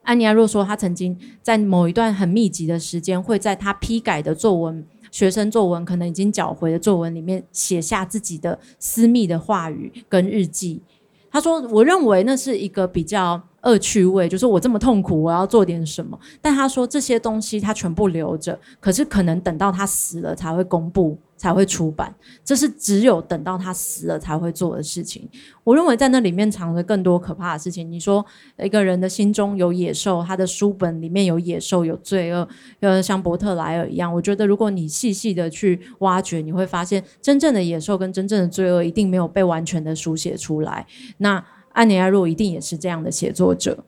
[0.04, 4.86] 安妮亚若说，他曾经在某一段很密集的时间，会在他批改的作文。
[5.12, 10.82] 学生作文可能已经缴回的作文里面写下自己的私密的话语跟日记。
[11.32, 16.19] 他说：“我认为那是一个比较恶趣味，就是我这么痛苦，我要做点什么。
[16.41, 22.13] 但他说这些东西他全部留着，可是可能等到他死了才会公布。”才会出版，
[22.45, 25.28] 这是只有等到他死了才会做的事情。
[25.63, 27.91] 我认为在那里面藏着更多可怕的事情。
[27.91, 28.24] 你说
[28.60, 32.47] 一个人的心中有野兽，他的书本里面有野兽，有罪恶，
[32.82, 34.13] 呃，像伯特莱尔一样。
[34.13, 40.86] 我觉得如果你细细的去挖掘，你会发现真正的野兽跟真正的罪恶一定没有被完全的书写出来。
[41.17, 41.43] 那
[41.74, 43.84] 安妮·艾若一定也是这样的写作者。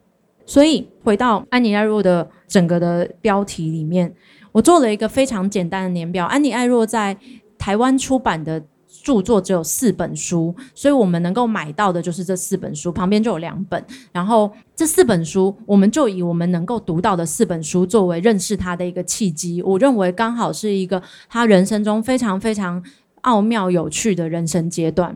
[0.45, 4.13] 所以回到安妮·艾若的整个的标题里面，
[4.51, 6.25] 我做了一个非常简单的年表。
[6.25, 7.17] 安妮·艾若在
[7.57, 8.61] 台湾出版的
[9.01, 13.83] 著作只有四本书，所以我们能够买到的就是这四本书，旁边就有两本。
[14.11, 19.61] 然后这四本书，我们就以我们能够读到的四本书作为认识他的一个契机。
[19.63, 22.83] 我认为刚好是一个他人生中非常非常
[23.21, 25.15] 奥妙有趣的人生阶段。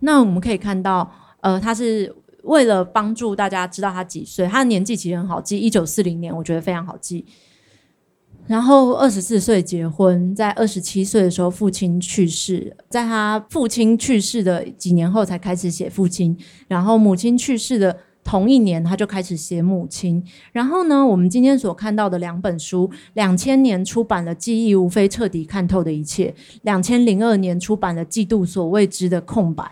[0.00, 7.24] 那我们可以看到，呃，他是为了帮助大家知道他几岁，他的年纪其实很好记，一九四零年，我觉得非常好记。
[8.46, 16.34] 然后二十四岁结婚，在二十七岁的时候父亲去世，在他父亲去世的几年后才开始写父亲，
[16.66, 20.24] 然后母亲去世的同一年他就开始写母亲。
[20.50, 29.62] 然后呢，我们今天所看到的两本书，两千年出版了《记忆无非彻底看透的一切》，两千零二年出版了《嫉妒所未知的空白》。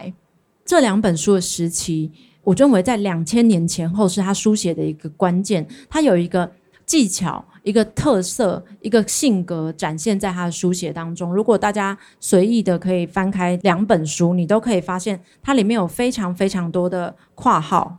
[0.66, 2.11] 这两本书的时期，
[2.42, 6.52] 我认为在两千年前后是他书写的一个关键，他有一个
[6.85, 7.42] 技巧。
[7.66, 11.35] 一个特色，一个性格展现在他的书写当中。
[11.35, 17.98] 如果大家随意的可以翻开两本书，你都可以发现它里面有非常非常多的括号。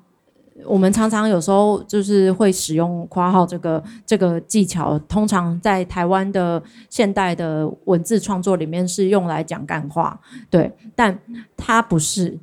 [0.64, 10.18] 我们常常有时候就是会使用括号这个这个技巧，通常在台湾的现代的文字创作里面是用来讲干话，
[10.50, 11.20] 对，但
[11.58, 12.40] 它不是，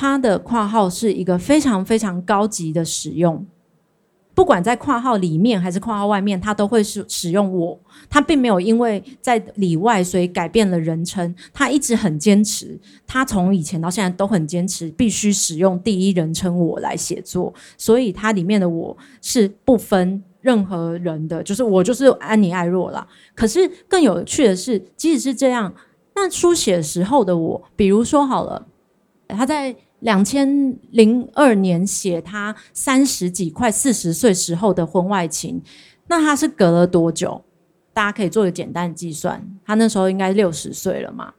[0.00, 3.44] 它的括号是一个非常非常高级的使用。
[4.32, 7.76] 不管在括号里面还是括号外面，他都会使使用我。
[8.08, 12.78] 他并没有因为在里外所以改变了人称，他一直很坚持。
[13.08, 17.52] 他从以前到现在都很坚持，必须使用第一人称我来写作。
[17.76, 23.04] 所以它里面的我是不分任何人的，就是我就是安妮艾若啦。
[23.34, 25.74] 可是更有趣的是，即使是这样，
[26.14, 28.68] 那书写时候的我，比如说好了，
[29.26, 29.74] 他在。
[30.00, 35.60] 两千零二年写他三十几快四十岁时候的婚外情，
[36.06, 37.42] 那他是隔了多久？
[37.92, 41.34] 大家可以做个简单的计算，他那时候应该六十岁了嘛。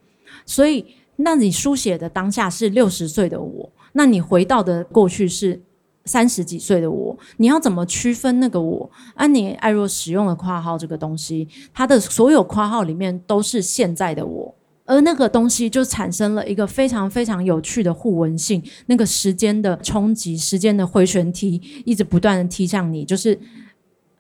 [0.46, 5.62] 所以，那你书写的当下是六十岁的我，那你回到的过去是
[6.04, 8.92] 三十几岁的我，你要怎么区分那个我？
[9.16, 14.56] 安妮艾若使用了括号这个东西，他的所有括号里面都是现在的我。
[14.90, 23.40] 而那个东西就产生了一个非常非常有趣的互文性，那个时间的冲击，时间的回旋踢，一直不断的踢向你，就是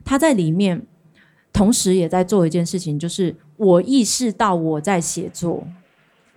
[0.05, 0.79] 他在里面，
[1.51, 5.67] 同时也在做一件事情，就是我意识到我在写作。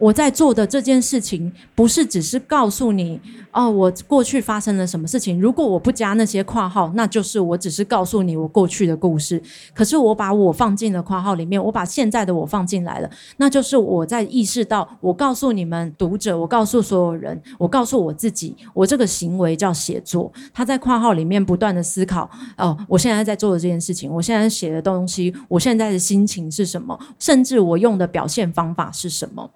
[0.03, 3.21] 我在做的这件事情，不是只是告诉你
[3.53, 5.41] 哦，我过去发生了什么事情。
[5.41, 9.41] 如果我不加那些括号，那就是我只是告诉你我过去的故事。
[9.73, 20.33] 可是我把我放进了括号里面，我把现在的我放进来了，那就是我在意识到，我告诉你们读者，我告诉所有人，我告诉我自己，我这个行为叫写作。
[20.53, 29.49] 他在括号里面不断的思考哦，我现在在做的这件事情，我现在写的东西，我现在的心情是什么，甚至我用的表现方法是什么。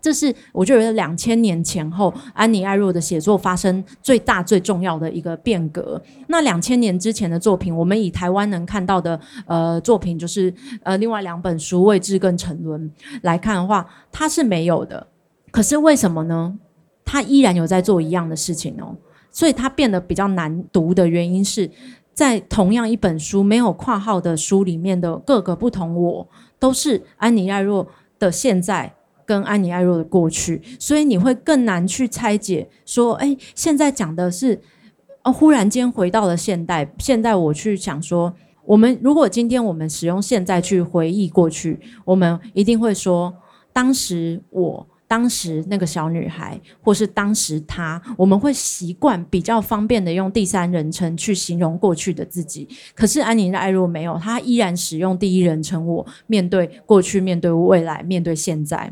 [0.00, 6.00] 这是我就觉得两千年前后安妮艾若的写作发生最大最重要的一个变革。
[6.28, 12.88] 那两千年之前的作品，我们以台湾能看到的呃作品，就是呃另外两本书《未知》跟《沉沦》
[13.22, 15.06] 来看的话，它是没有的。
[15.50, 16.56] 可是为什么呢？
[17.04, 18.96] 它依然有在做一样的事情哦。
[19.32, 21.70] 所以它变得比较难读的原因是
[22.14, 27.86] 在同样一本书没有括号的书里面的各个不同我，都是安妮艾若
[28.18, 28.94] 的现在。
[29.28, 32.66] 跟安妮艾若的过去，所以你会更难去拆解。
[32.86, 34.58] 说，哎，现在讲的是，
[35.22, 36.90] 哦，忽然间回到了现代。
[36.98, 38.32] 现在我去想说，
[38.64, 43.34] 我们如果今天我们使用现在去回忆过去，我们一定会说，
[43.70, 52.66] 当时我，当时那个小女孩，或是当时她，我们会习惯比较方便的用第三人称去形容过去的自己。
[52.94, 58.90] 可是安妮的艾若没有，她依然使用第一人称我，面对过去，面对未来，面对现在。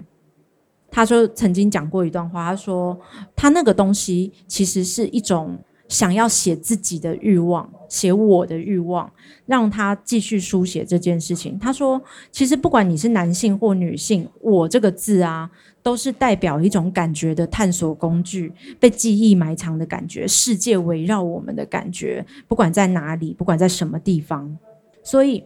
[0.97, 2.99] 他说曾经讲过一段话，他说
[3.37, 9.13] 他那个东西其实是一种想要写自己的欲望，写我的欲望，
[9.45, 11.59] 让他继续书写这件事情。
[11.59, 12.01] 他说，
[12.33, 15.51] 其实不管你是男性或女性，我这个字啊，
[15.83, 24.57] 都是代表一种感觉的探索工具，被记忆埋藏的感觉，世界围绕我们的感觉，不管在哪里，不管在什么地方。
[25.03, 25.45] 所以，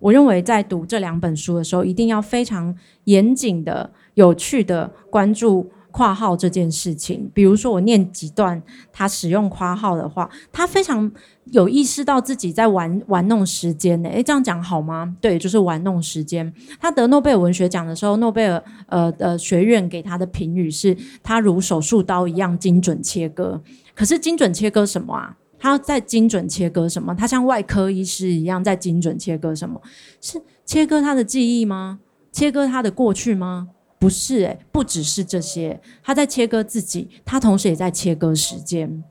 [0.00, 3.90] 我认为在读这两本书的时候，一定要非常严谨的。
[4.14, 11.10] 有趣的关注括号这件事情，比如说我念几段他使用括号的话，他非常
[11.46, 14.08] 有意识到自己在玩玩弄时间呢。
[14.08, 15.14] 诶，这样讲好吗？
[15.20, 16.50] 对，就是玩弄时间。
[16.80, 23.60] 他得诺贝尔文学奖的时候，诺贝尔呃呃学院给他的评语是他如手术刀一样精准切割。
[23.94, 25.36] 可是精准切割什么啊？
[25.58, 27.14] 他在精准切割什么？
[27.14, 29.78] 他像外科医师一样在精准切割什么？
[30.22, 32.00] 是切割他的记忆吗？
[32.32, 33.68] 切割他的过去吗？
[34.02, 39.04] 不是诶，不只是这些，他在切割自己，他同时也在切割时间，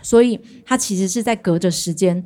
[0.00, 2.24] 所以他其实是在隔着时间。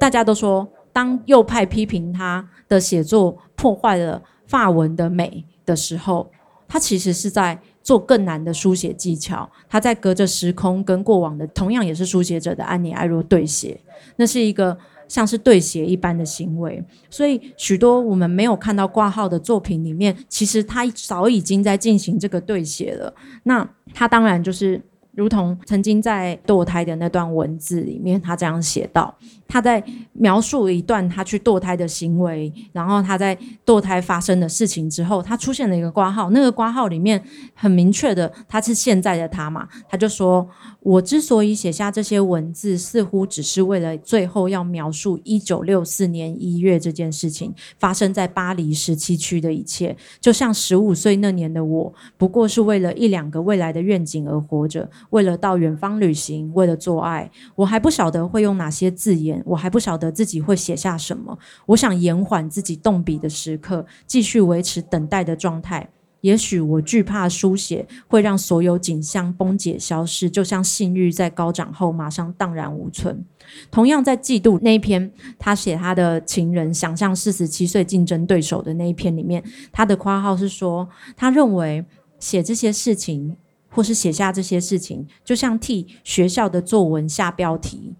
[0.00, 6.28] 大家都说，当右派批评他的写作破坏了法文的美的时候，
[6.66, 9.48] 他其实是在做更难的书写技巧。
[9.68, 13.80] 他在隔着时空跟过往的同样也是书写者的安妮艾若对写，
[14.16, 14.76] 那是一个。
[15.12, 23.14] 像是对写一般的行为，所以许多我们没有看到挂号的作品里面，其实他早已经在进行这个对写了。
[23.42, 24.80] 那他当然就是。
[25.14, 29.14] 如同曾经在堕胎的那段文字里面，他这样写道：
[29.52, 29.84] 他在
[30.14, 33.36] 描述一段他去堕胎的行为，然后他在
[33.66, 36.30] 堕胎发生的事情之后，他出现了一个挂号。
[36.30, 39.68] 那个挂号里面很明确的，他是现在的他嘛？
[39.90, 40.48] 他就说
[40.80, 61.38] ：“我之所以写下这些文字，似乎只是为了最后要描述一九六四年一月这件事情发生在巴黎十七区的一切，就像十五岁那年的我，不过是为了一两个未来的愿景而活着。”为了到远方旅行，为了做爱，我还不晓得会用哪些字眼，我还不晓得自己会写下什么。
[61.66, 65.88] 我想延缓自己动笔的时刻，继续维持等待的状态。
[66.22, 73.24] 也许我惧怕书写会让所有景象崩解消失，就像性欲在高涨后马上荡然无存。
[73.72, 79.42] 同样在嫉妒那一篇，他写他的情人想象四十七岁竞争对手的那一篇里面，
[79.72, 81.84] 他的括号是说，他认为
[82.20, 83.36] 写这些事情
[83.68, 87.94] 或是写下这些事情，就像替学校的作文下标题，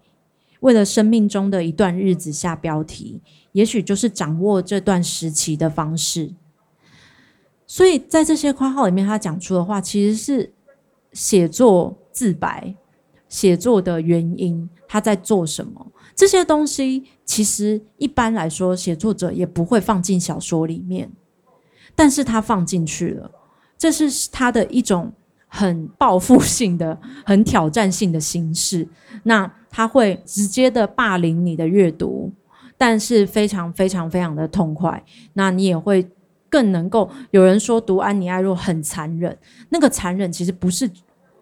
[0.63, 6.33] 为了生命中的一段日子下标题，也许就是掌握这段时期的方式。
[7.67, 10.53] 所以在这些括号里面，他讲出的话其实是
[11.11, 12.73] 写作自白、
[13.27, 15.85] 写作的原因，他在做什么？
[16.15, 21.11] 这些东西其实一般来说，写作者也不会放进小说里面，
[21.93, 23.29] 但是他放进去了，
[23.77, 25.11] 这是他的一种
[25.47, 28.87] 很报复性的、很挑战性的形式。
[29.23, 32.31] 那他会直接的霸凌你的阅读，
[32.77, 35.03] 但是非常非常非常的痛快。
[35.33, 36.07] 那你也会。
[36.53, 39.35] 更能够有人说读安妮艾洛很残忍，
[39.69, 40.87] 那个残忍其实不是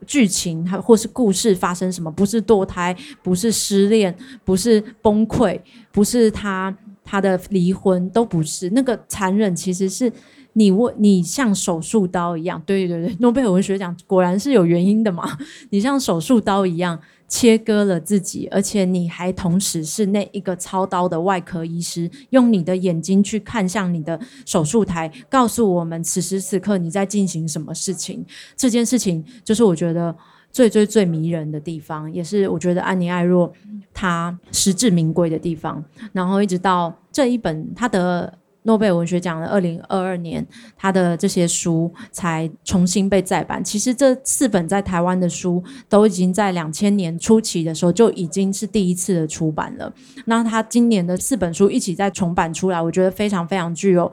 [0.05, 4.15] 剧情，它或是故事发生什么，不是堕胎，不是失恋，
[4.45, 5.59] 不是崩溃，
[5.91, 6.73] 不是他
[7.03, 8.69] 他的离婚，都不是。
[8.69, 10.09] 那个残忍其实是
[10.53, 15.37] 你问你像手术刀一样，对对对，诺贝尔文学奖果然是有原因的嘛，
[15.71, 16.97] 你像手术刀一样。
[17.31, 28.25] 切割了自己，而且你还同时是那一个操刀的外科医师，用你的眼睛去看向你的手术台，告诉我们此时此刻你在进行什么事情。
[28.57, 30.13] 这件事情就是我觉得
[30.51, 33.49] 最最最迷人的地方，也是我觉得安妮艾若
[33.93, 35.81] 她实至名归的地方。
[36.11, 38.37] 然后一直到这一本他的。
[38.63, 40.45] 诺贝尔文学奖的二零二二年，
[40.77, 43.63] 他的这些书才重新被再版。
[43.63, 49.91] 其实这四本在台湾的书都已经在两千年初期的时候就已经是第一次的出版了。
[50.25, 54.11] 那他今年的四本书一起再重版出来，我觉得非常非常具有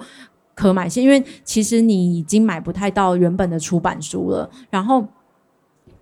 [0.55, 4.49] 可买性，因为其实你已经买不太到原本的出版书了。
[4.71, 5.07] 然后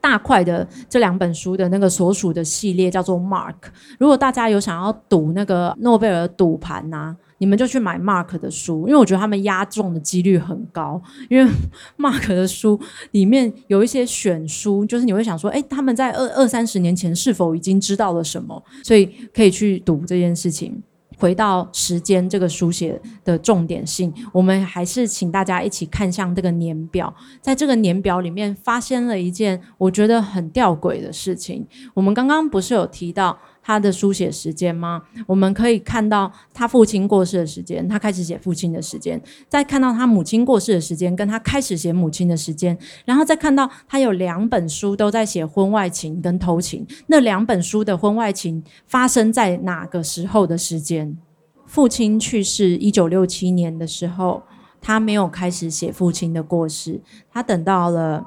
[0.01, 3.55] 大块的这两本书的那个所属的系列叫做 Mark。
[3.99, 7.17] 如果大家有想要赌那个诺贝尔赌盘呐、啊？
[7.39, 11.01] 你们就去买 Mark 的书，因为我觉得他们押中的几率很高。
[11.29, 11.51] 因为
[11.99, 12.81] Mark 的书
[13.11, 18.63] 里面有一些选书，就是你会想说，哎，他们在二二三十年前是否已经知道了什么？
[18.83, 20.83] 所以可以去读这件事情。
[21.19, 31.67] 回到时间这个书写的重点性，我们还是请大家一起看向这个年表，在这个年表里面发现了一件我觉得很吊诡的事情。
[31.95, 33.39] 我们刚刚不是有提到？
[33.67, 35.03] 他的书写时间吗？
[35.27, 46.87] 我们可以看到他父亲过世的时间，他开始写父亲的时间；再看到他母亲过世的时间，跟他开始写母亲的时间；然后再看到他有两本书都在写婚外情跟偷情。
[47.09, 51.19] 那两本书的婚外情发生在哪个时候的时间？
[51.67, 54.45] 父亲去世一九六七年的时候，
[54.81, 57.01] 他没有开始写父亲的过世，
[57.33, 58.25] 他等到了。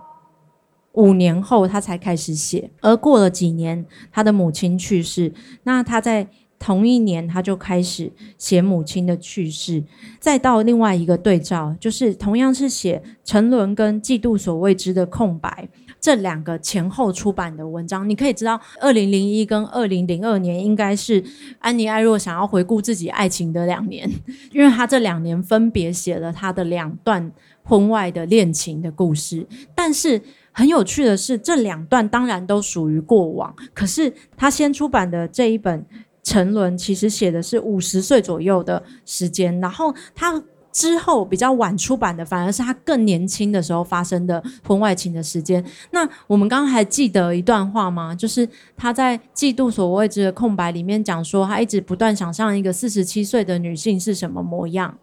[0.99, 2.69] 五年后，他才开始写。
[2.81, 5.33] 而过了几年，他的母亲去世。
[5.63, 6.27] 那他在
[6.59, 9.81] 同一年，他就开始写母亲的去世。
[10.19, 15.69] 再到另外一个对照，就是同样是写沉沦跟嫉妒所未知的空白
[16.01, 18.09] 这两个前后出版的文章。
[18.09, 21.23] 你可以知道，二零零一跟二零零二年应该是
[21.59, 24.11] 安妮艾洛想要回顾自己爱情的两年，
[24.51, 27.31] 因为他这两年分别写了他的两段
[27.63, 30.21] 婚外的恋情的故事，但是。
[30.59, 33.55] 很有趣的是，这两段当然都属于过往。
[33.73, 35.79] 可是他先出版的这一本
[36.21, 39.57] 《沉沦》，其实写的是五十岁左右的时间。
[39.61, 40.43] 然后他
[40.73, 45.63] 之后比较晚出版的，反而是他更年轻的时候发生的婚外情的时间。
[45.91, 48.13] 那我们刚刚还记得一段话吗？
[48.13, 48.45] 就是
[48.75, 54.97] 他在《嫉妒所未知的空白》里面讲说，他一直不断想象一个四十七岁的女性是什么模样。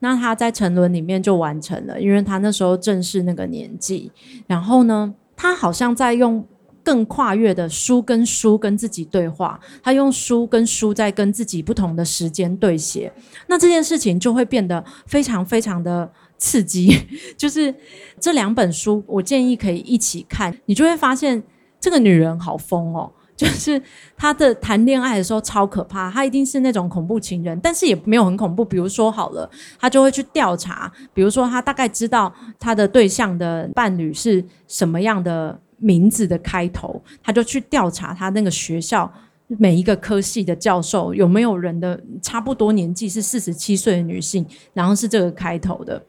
[0.00, 4.10] 那他在沉沦里面就完成了，因为他那时候正是那个年纪。
[4.46, 6.46] 然后呢，他好像在用
[6.82, 13.12] 更跨越的书跟书跟自己对话，他用书跟书在跟自己不同的时间对写。
[13.46, 16.96] 那这件事情就会变得非常非常的刺激。
[17.36, 17.74] 就是
[18.20, 21.42] 这两本书，我建议可以一起看，你就会发现
[21.80, 23.12] 这个女人好疯哦。
[23.38, 23.80] 就是
[24.16, 28.64] 他的谈恋爱的时候超可怕，他一定是那种恐怖情人，但是也没有很恐怖。
[28.64, 39.08] 比如说好了，他就会去调查，比如说他大概知道他的对象的伴侣是什么样的名字的开头，他就去调查他那个学校
[39.46, 46.02] 每一个科系的教授有没有人的差不多年纪是四十七岁的女性，然后是这个开头的。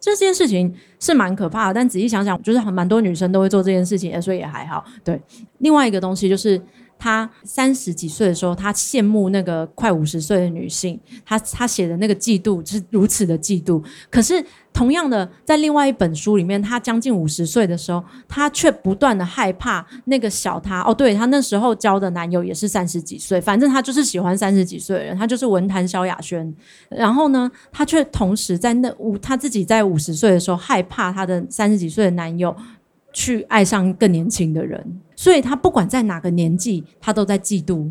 [0.00, 4.82] 这件事情是蛮可怕的，但仔细想想，就是很蛮多女生都会做这件事情，所以也还好。
[5.04, 5.20] 对，
[5.58, 6.60] 另外一个东西就是
[7.00, 13.82] 他三十几岁的时候，他羡慕那个快五十岁的女性，他他写的那个嫉妒是如此的嫉妒。
[14.10, 20.82] 可是同样的，在另外一本书里面，他将近五十岁的时候，他却不断的害怕那个小他。
[20.82, 26.54] 哦，对，他那时候交的男友也是三十几岁，反正他就是喜欢三十几岁的人，他就是文坛萧亚轩。
[26.90, 32.54] 然后呢，他却同时在那五他自己在五十岁的时候，害怕他的三十几岁的男友
[33.12, 35.00] 去爱上更年轻的人。
[35.20, 37.90] 所以他不管在哪个年纪，他都在嫉妒，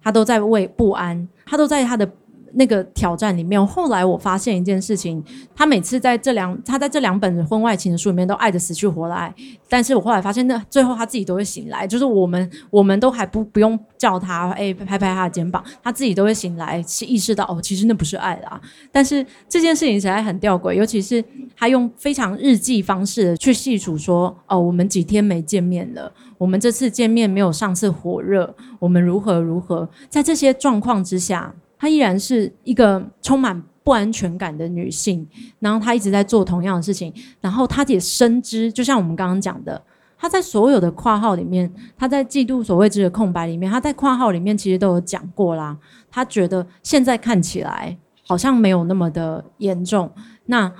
[0.00, 2.08] 他都在为不安，他都在他的
[2.54, 3.64] 那个挑战里面。
[3.66, 5.22] 后来我发现一件事情，
[5.54, 9.34] 他每次在这两他在这两本婚外情的书里面都爱得死去活来，
[9.68, 18.60] 但是我后来发现，那最后他自己都会醒来，就是我们我们都还不不用叫他，哎，拍拍他的肩膀，他自己都会醒来，是意识到哦，其实那不是爱啦。
[18.90, 21.22] 但是这件事情实在很吊诡，尤其是
[21.56, 26.12] 他用非常日记方式去细数说，哦，我们几天没见面了。
[26.38, 29.88] 我们这次见面没有上次火热，我们如何如何？
[30.08, 35.26] 在这些状况之下，她依然是一个充满不安全感的女性。
[35.60, 39.80] 然后她一直在做同样的事情，然后她也深知，就像我们刚刚讲的，
[40.18, 45.78] 她在所有的括号里面，她在嫉妒所未知的空白里面，她在括号里面其实都有讲过啦。
[46.10, 50.10] 她觉得现在看起来好像没有那么的严重，
[50.46, 50.72] 那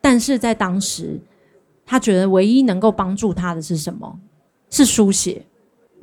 [0.00, 1.20] 但是在当时，
[1.84, 4.18] 她觉得唯一能够帮助她的是什么？
[4.70, 5.46] 是书写，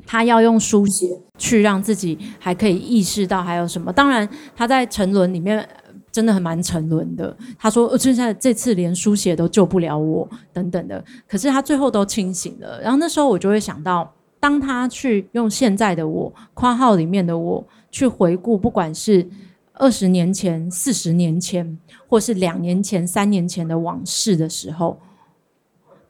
[0.06, 3.92] 他要用书写去让自己还可以意识到还有什么。
[3.92, 5.66] 当然，他在沉沦里面
[6.10, 7.34] 真的很蛮沉沦的。
[7.58, 12.80] 他说：“我现在这次连书写都救不了我，等等的。”可是他最后都清醒了。
[12.82, 19.26] 然后那时候我就会想到，当他去用现在的我（括号里面的我）去回顾，不管是
[19.74, 25.00] 二十年前、四十年前，或是两年前、三年前的往事的时候。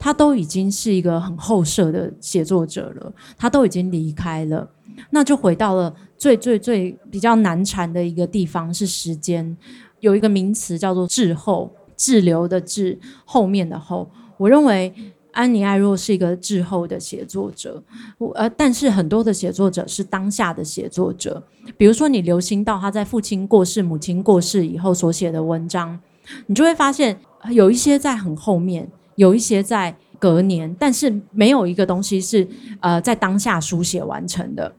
[0.03, 4.69] 他都已经是一个很后设的写作者了，他都已经离开了，
[5.11, 9.57] 那就回到了最最最比较难缠的一个地方是时间，
[10.01, 14.11] 有一个名词叫做滞后，滞留的滞，后面的后。
[14.39, 14.93] 我认为
[15.31, 17.81] 安妮·艾若是一个滞后的写作者，
[18.19, 21.41] 我呃，但是很多的写作者是当下的写作者，
[21.77, 26.01] 比如说你留心到他在父亲过世、母亲过世以后所写的文章，
[26.47, 27.21] 你就会发现
[27.53, 28.91] 有一些在很后面。
[29.17, 32.47] 有一些在隔年，但是没有一个东西是
[32.81, 34.75] 呃在当下书写完成的。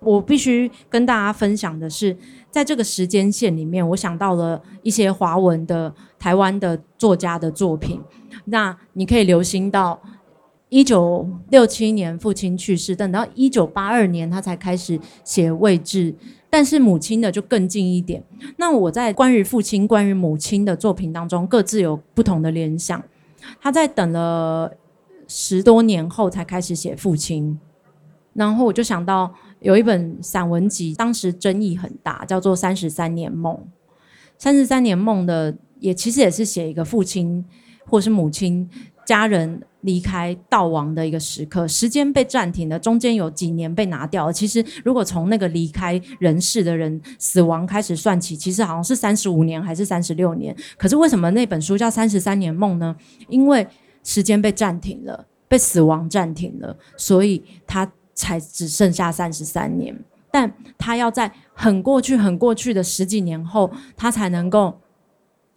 [0.00, 2.14] 我必须跟大家分享的是，
[2.50, 7.98] 在这个时间线里面，我想到了一些华文的台湾的作家的作品。
[8.44, 9.98] 那你可以留心到，
[10.68, 16.12] 一九六七年父亲去世，等到一九八二年他才开始写《未置》，
[16.50, 18.22] 但是母亲的就更近一点。
[18.58, 23.02] 那我在关于父亲、关于母亲的作品当中，各自有不同的联想。
[23.60, 24.72] 他在等了
[25.26, 27.58] 十多年后才开始写父亲，
[28.32, 33.54] 然后我就想到有一本散文集，当时争议很大，叫做《三十三年梦》。
[34.36, 37.44] 三十三年梦的也其实也是写一个父亲
[37.86, 38.68] 或是母亲
[39.04, 44.32] 家人离开道亡的一个时刻，时间被暂停了，中间有几年被拿掉了。
[44.32, 50.56] 其实如果从那个离开人世的人死亡开始算起，其实好像是三十五年还是三十六年。
[50.78, 52.96] 可是为什么那本书叫《三十三年梦》呢？
[53.28, 53.66] 因为
[54.02, 59.94] 时间被暂停了，被死亡暂停了，所以他才只剩下三十三年。
[60.30, 64.80] 但他要在很过去、很过去的十几年后，他才能够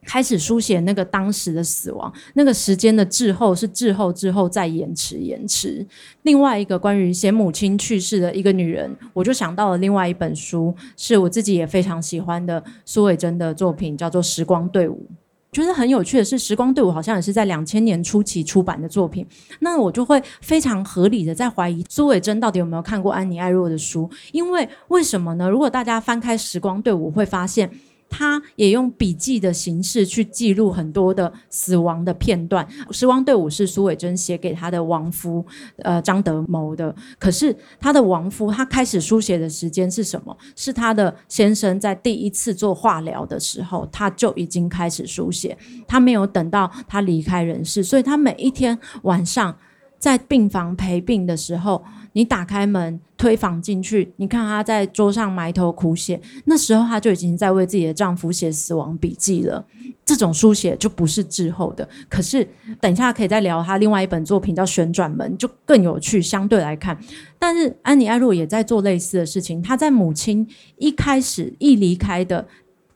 [0.08, 5.86] 开始书写那个当时的死亡，那个时间的滞后是滞后之后再延迟、延迟。
[6.22, 15.06] 另外一个关于写母亲去世的一个女人，我就想到了另外一本书，是我自己也非常喜欢的苏伟珍的作品，叫做《时光队伍》。
[15.52, 19.26] 觉得很有趣的是，《时光队伍》好像也是在两千年初期出版的作品。
[19.60, 24.10] 那我就会非常合理的在怀疑苏伟珍到底有没有看过安妮·艾若的书？
[24.32, 25.50] 因为为什么呢？
[25.50, 27.70] 如果大家翻开《时光队伍》，会发现。
[28.10, 32.66] 他也用笔记的形式去记录很多的死亡的片段。
[32.94, 35.46] 《时光队伍》是苏伟珍写给他的亡夫，
[35.78, 36.96] 呃，张德谋的。
[37.20, 40.36] 可是他的亡夫，他开始书写的时间是什么？
[40.56, 45.58] 是他的先生在第一次做化疗的时候，他就已经开始书写。
[45.88, 49.56] 他没有等到他离开人世，所以他每一天晚上
[50.00, 51.84] 在病房陪病的时候。
[52.18, 59.64] 你打开门推房进去，你看她在桌上埋头苦写，那时候她就已经在为自己的丈夫写死亡笔记了。
[60.04, 61.88] 这种书写就不是滞后的。
[62.10, 62.48] 可是
[62.82, 66.20] 等一下可以再聊她另外一本作品叫《旋转门》，就更有趣。
[66.20, 66.98] 相对来看，
[67.38, 69.62] 但是安妮·艾洛也在做类似的事情。
[69.62, 70.48] 她在母亲
[70.78, 72.48] 一开始一离开的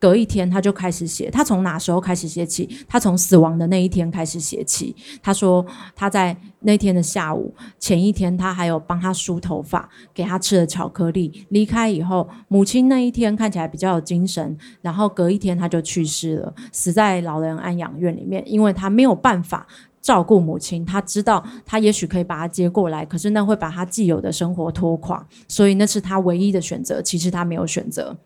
[0.02, 1.30] 隔一天他就开始写。
[1.30, 2.68] 他从哪时候开始写起？
[2.88, 4.96] 他从死亡的那一天开始写起。
[5.22, 5.64] 他说
[5.96, 11.46] 他在那天的下午，前一天他还有帮他梳头发，给他吃了巧克力。
[11.50, 19.68] 离开以后，母亲那一天看起来比较有精神，然后隔一天他就去世了，死在老人安养院里面，因为他没有办法。
[20.02, 27.00] 照顾母亲，他知道他也许可以把她接过来，可是那会把他既有的生活拖垮，所以那是他唯一的选择。
[27.04, 28.18] 其实他没有选择。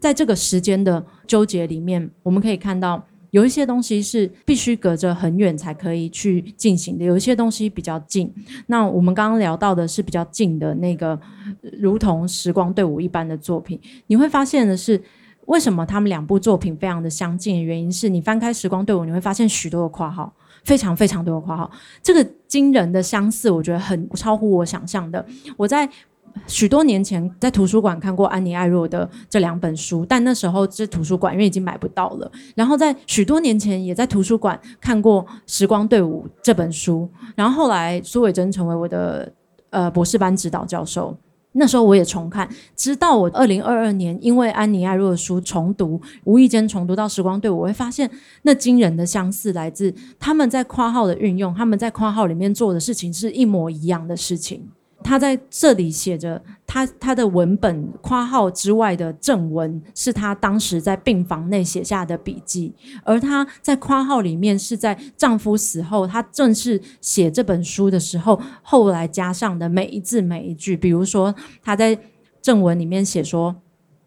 [0.00, 8.32] 在这个时间的纠结里面，我们可以看到有一些东西是必须隔着很远才可以去进行的，有一些东西比较近。
[8.66, 11.20] 那我们刚刚聊到的是比较近的那个，
[11.78, 15.00] 如同时光队伍一般的作品，你会发现的是，
[15.46, 20.32] 为什么他们两部作品非常的相近的原因是你翻开时光队伍，你会发现许多的括号。
[20.62, 21.70] 非常非常多的括号，
[22.02, 25.24] 这个惊人的相似，我觉得很超乎我想象的。
[25.56, 25.88] 我在
[26.46, 32.30] 许多年前在图书馆看过安妮艾若的这两本书，但那时候这图书馆因为已经买不到了。
[32.54, 39.32] 然后在许多年前也在图书馆看过《时光队伍》这本书，然后后来苏伟珍成为我的
[39.70, 41.16] 呃博士班指导教授。
[41.52, 48.08] 那时候我也重看，直到我二零二二年因为安妮艾若的书重读，无意间重读到《时光队伍》，我会发现
[48.42, 54.68] 那惊人的相似来自他们在括号的运用，他们在括号里面做的事情是一模一样的事情。
[55.10, 70.76] 他在这里写着，他他的文本括号之外的正文是他当时在病房内写下的笔记，而他在括号里面是在丈夫死后，他正式写这本书的时候，后来加上的每一字每一句。
[70.76, 71.98] 比如说，他在
[72.40, 73.56] 正文里面写说，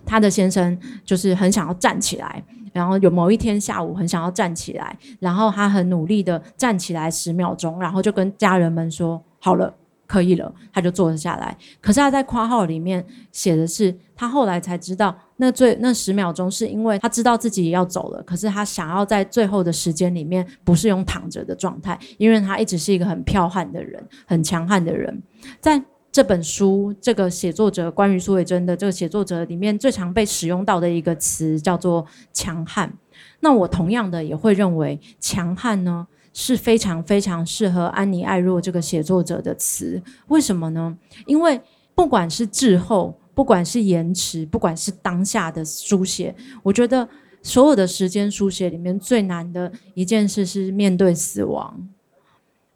[0.05, 2.41] 他的先生就是很想要站起来，
[2.71, 9.73] 然后有某一天下午很想要站起来，然后他很努力的站起来十秒钟，然后就跟家人们说好了。
[10.05, 11.57] 可以了，他就坐了下来。
[11.81, 25.21] 可是他在括号里面写的是，他后来才知道，那最那十秒钟是因为他知道自己也要走了，可是他想要在最后的时间里面不是用躺着的状态，因为他一直是一个很剽悍的人，很强悍的人。
[25.59, 25.81] 在
[26.11, 32.93] 这本书，这个写作者关于苏伟贞的这个写作者里面，最常被使用到的一个词叫做强悍。
[33.39, 40.97] 那我同样的也会认为强悍呢，是非常非常适合安妮艾若这个写作者的词，为什么呢？
[41.27, 41.61] 因为
[41.93, 47.07] 不管是滞后，不管是延迟，不管是当下的书写，我觉得
[47.43, 51.88] 所有的时间书写里面最难的一件事是面对死亡。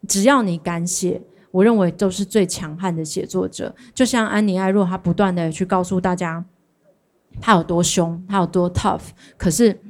[0.06, 3.74] 只要你敢写，我认为都是最强悍的写作者。
[3.92, 6.44] 就像安妮艾若，她不断的去告诉大家，
[7.40, 9.00] 她有多凶，她有多 tough，
[9.36, 9.80] 可是。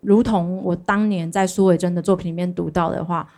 [0.00, 3.28] 如同我当年在苏伟真的作品里面读到的话，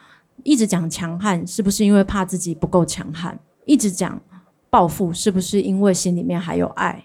[0.43, 3.39] 一直讲强悍，是不是因为怕自己不够强悍？
[3.65, 4.21] 一直讲
[4.69, 7.05] 报复，是不是因为心里面还有爱？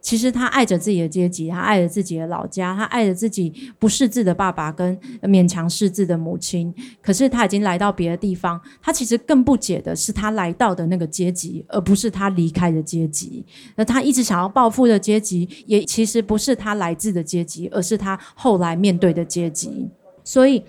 [0.00, 6.72] 其实他爱着自己的阶级，他爱着自己的老家，他爱着自己不识字的爸爸跟勉强识字的母亲。
[7.02, 13.44] 可是他已经来到别的地方，他其实更不解的是他来到的那个阶级，而不是他离开的阶级。
[13.76, 19.90] 那他一直想要报复的阶级，也其实不是他来自的阶级，而是他后来面对的阶级。
[20.22, 20.62] 所以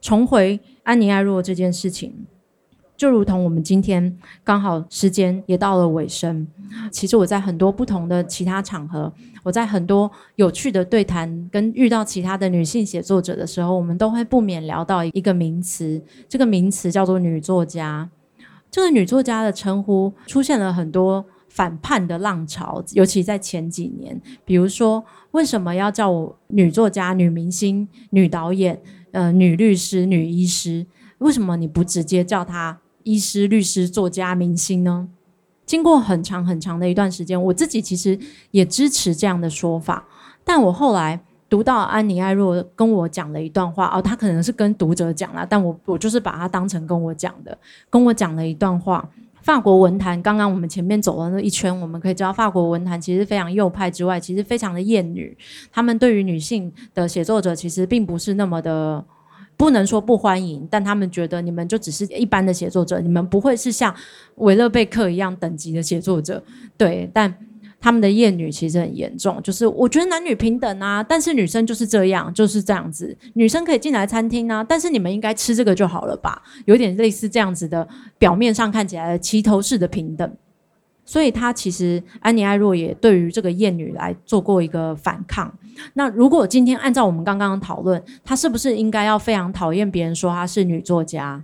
[0.00, 2.26] 重回安妮艾若这件事情。
[2.96, 6.46] 就如同我们今天刚好时间也到了尾声，
[6.90, 18.08] 其实我在很多不同的其他场合，我在很多有趣的对谈跟遇到其他的女性写作者的时候，我们都会不免聊到一个名词，这个名词叫做女作家。
[18.70, 28.80] 这个女作家的称呼出现了很多反叛的浪潮，尤其在前几年，比如说为什么要叫我女作家、女明星、女导演、
[29.12, 30.86] 呃、女律师、女医师？
[31.18, 32.78] 为什么你不直接叫她？
[33.06, 35.08] 医师、律师、作家、明星呢？
[35.64, 38.18] 经过很长很长的一段时间，我自己其实
[38.50, 40.04] 也支持这样的说法。
[40.44, 47.56] 但我后来读到安妮艾若跟我讲了一段话，哦，他可能是跟读者讲了，但我我就是把它当成跟我讲的，
[47.88, 49.08] 跟我讲了一段话。
[49.42, 55.36] 法国文坛，刚刚我们前面走了那一圈，我们可以知道，法国文坛其实非常右派之外，其实非常的厌女。
[55.70, 59.04] 他们对于女性的写作者，其实并不是那么的。
[59.56, 63.94] 不能说不欢迎，但他们觉得你们就只是一般的写作者，你们不会是像
[64.36, 66.42] 维勒贝克一样等级的写作者。
[66.76, 67.34] 对，但
[67.80, 76.42] 他们的厌女其实很严重，就是我觉得男女平等啊，但是女生就是这样，就是这样子，女生可以进来餐厅啊，但是你们应该吃这个就好了吧？
[76.64, 77.86] 有点类似这样子的，
[78.18, 80.30] 表面上看起来的齐头式的平等。
[81.04, 85.56] 所以，他其实安妮艾若也对于这个厌女来做过一个反抗。
[85.94, 91.42] 那如果今天按照我们刚刚的讨论，他是不是应该要非常讨厌别人说她是女作家？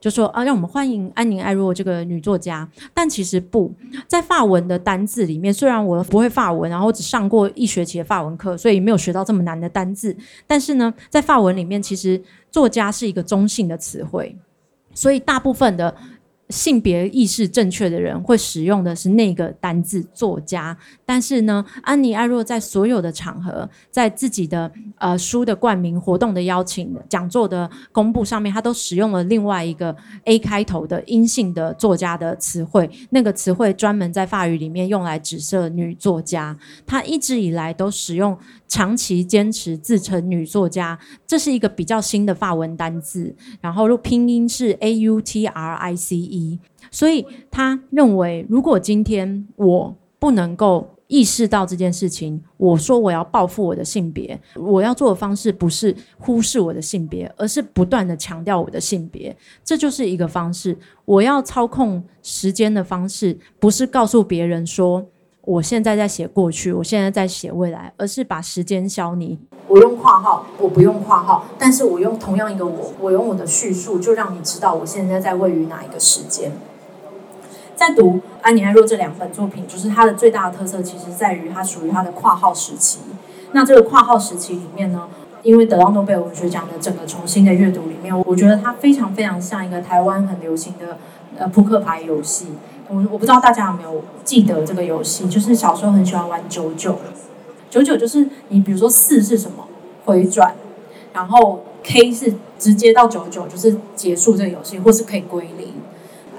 [0.00, 2.68] 就说啊，让我们欢迎安宁·艾若这个女作家。
[2.92, 3.72] 但其实不
[4.06, 10.14] 在法文的单字里面，虽然我不会法文，然后只上过一学期的法文课，所以没有学到这么难的单字。
[10.46, 14.36] 但是呢，在法文里面，其实作家是一个中性的词汇，
[14.92, 15.94] 所以大部分的。
[16.50, 29.94] 性别意识正确的人会使用的是那个单字“作家”，但是呢，安妮·艾若在所有的场合，在自己的呃书的冠名、活动的邀请、讲座的公布上面，他都使用了另外一个
[30.24, 32.90] A 开头的阴性的作家的词汇。
[33.10, 36.56] 那个词汇专门在法语里面用来指涉女作家。
[36.86, 38.36] 他一直以来都使用。
[38.66, 46.58] 长期坚持自称女作家，这是一个比较新的法文单字，然后拼音是 A U T R I C E，
[46.90, 60.76] 所以他认为，如果今天我不能够意识到这件事情，我说我要报复我的性别，我要做的方式不是忽视我的性别，而是不断地强调我的性别，这就是一个方式。
[61.04, 65.06] 我要操控时间的方式，不是告诉别人说。
[65.46, 69.36] 我现在在写过去，我现在在写未来，而是把时间消弭。
[69.68, 76.50] 我用括号，我不用括号，但是我用同样一个我，我用我的叙述，就让你知道我现在在位于哪一个时间。
[77.76, 83.00] 在读安妮·艾若这两本作品，就是它的最大的特色，其实在于它属于它的括号时期。
[83.52, 85.08] 那这个括号时期里面呢，
[85.42, 90.98] 因为得到诺贝尔文学奖的整个重新的阅读里面，我觉得它非常非常像一个台湾很流行的
[91.36, 92.46] 呃扑克牌游戏。
[92.88, 96.98] 我我不知道大家有没有记得这个游戏，就是小时候很喜欢玩九九。
[97.70, 99.66] 九九就是你比如说四是什么
[100.04, 100.54] 回转，
[101.12, 105.63] 然后 K 是直接到九九，就是结束这个游戏，或是可以归零。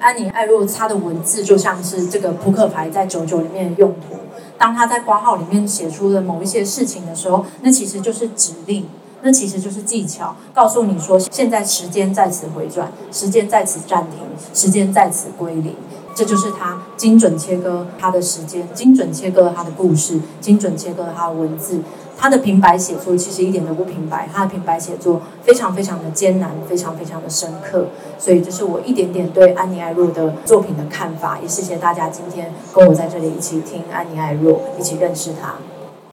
[0.05, 4.17] 安妮艾洛，他的文字就像是这个扑克牌在九九里面的用途。
[4.55, 8.85] 当他在括号里面写出了某一些事情的时候，那其实就是指令，
[9.23, 14.19] 那其实就是技巧，告诉你说现在时间在此回转，时间在此暂停，
[14.53, 15.75] 时间在此归零。
[16.13, 21.81] 这就是他精准切割他的时间，精准切割他的故事，精准切割他的文字。
[22.17, 27.87] 他的平白写作其实一点都不平白，他的平白写作非常非常的艰难，非常非常的深刻。
[28.17, 35.55] 所以这是我一点点对安妮艾若的作品的看法，也谢谢大家今天跟我在这里一起听安妮艾若，一起认识她。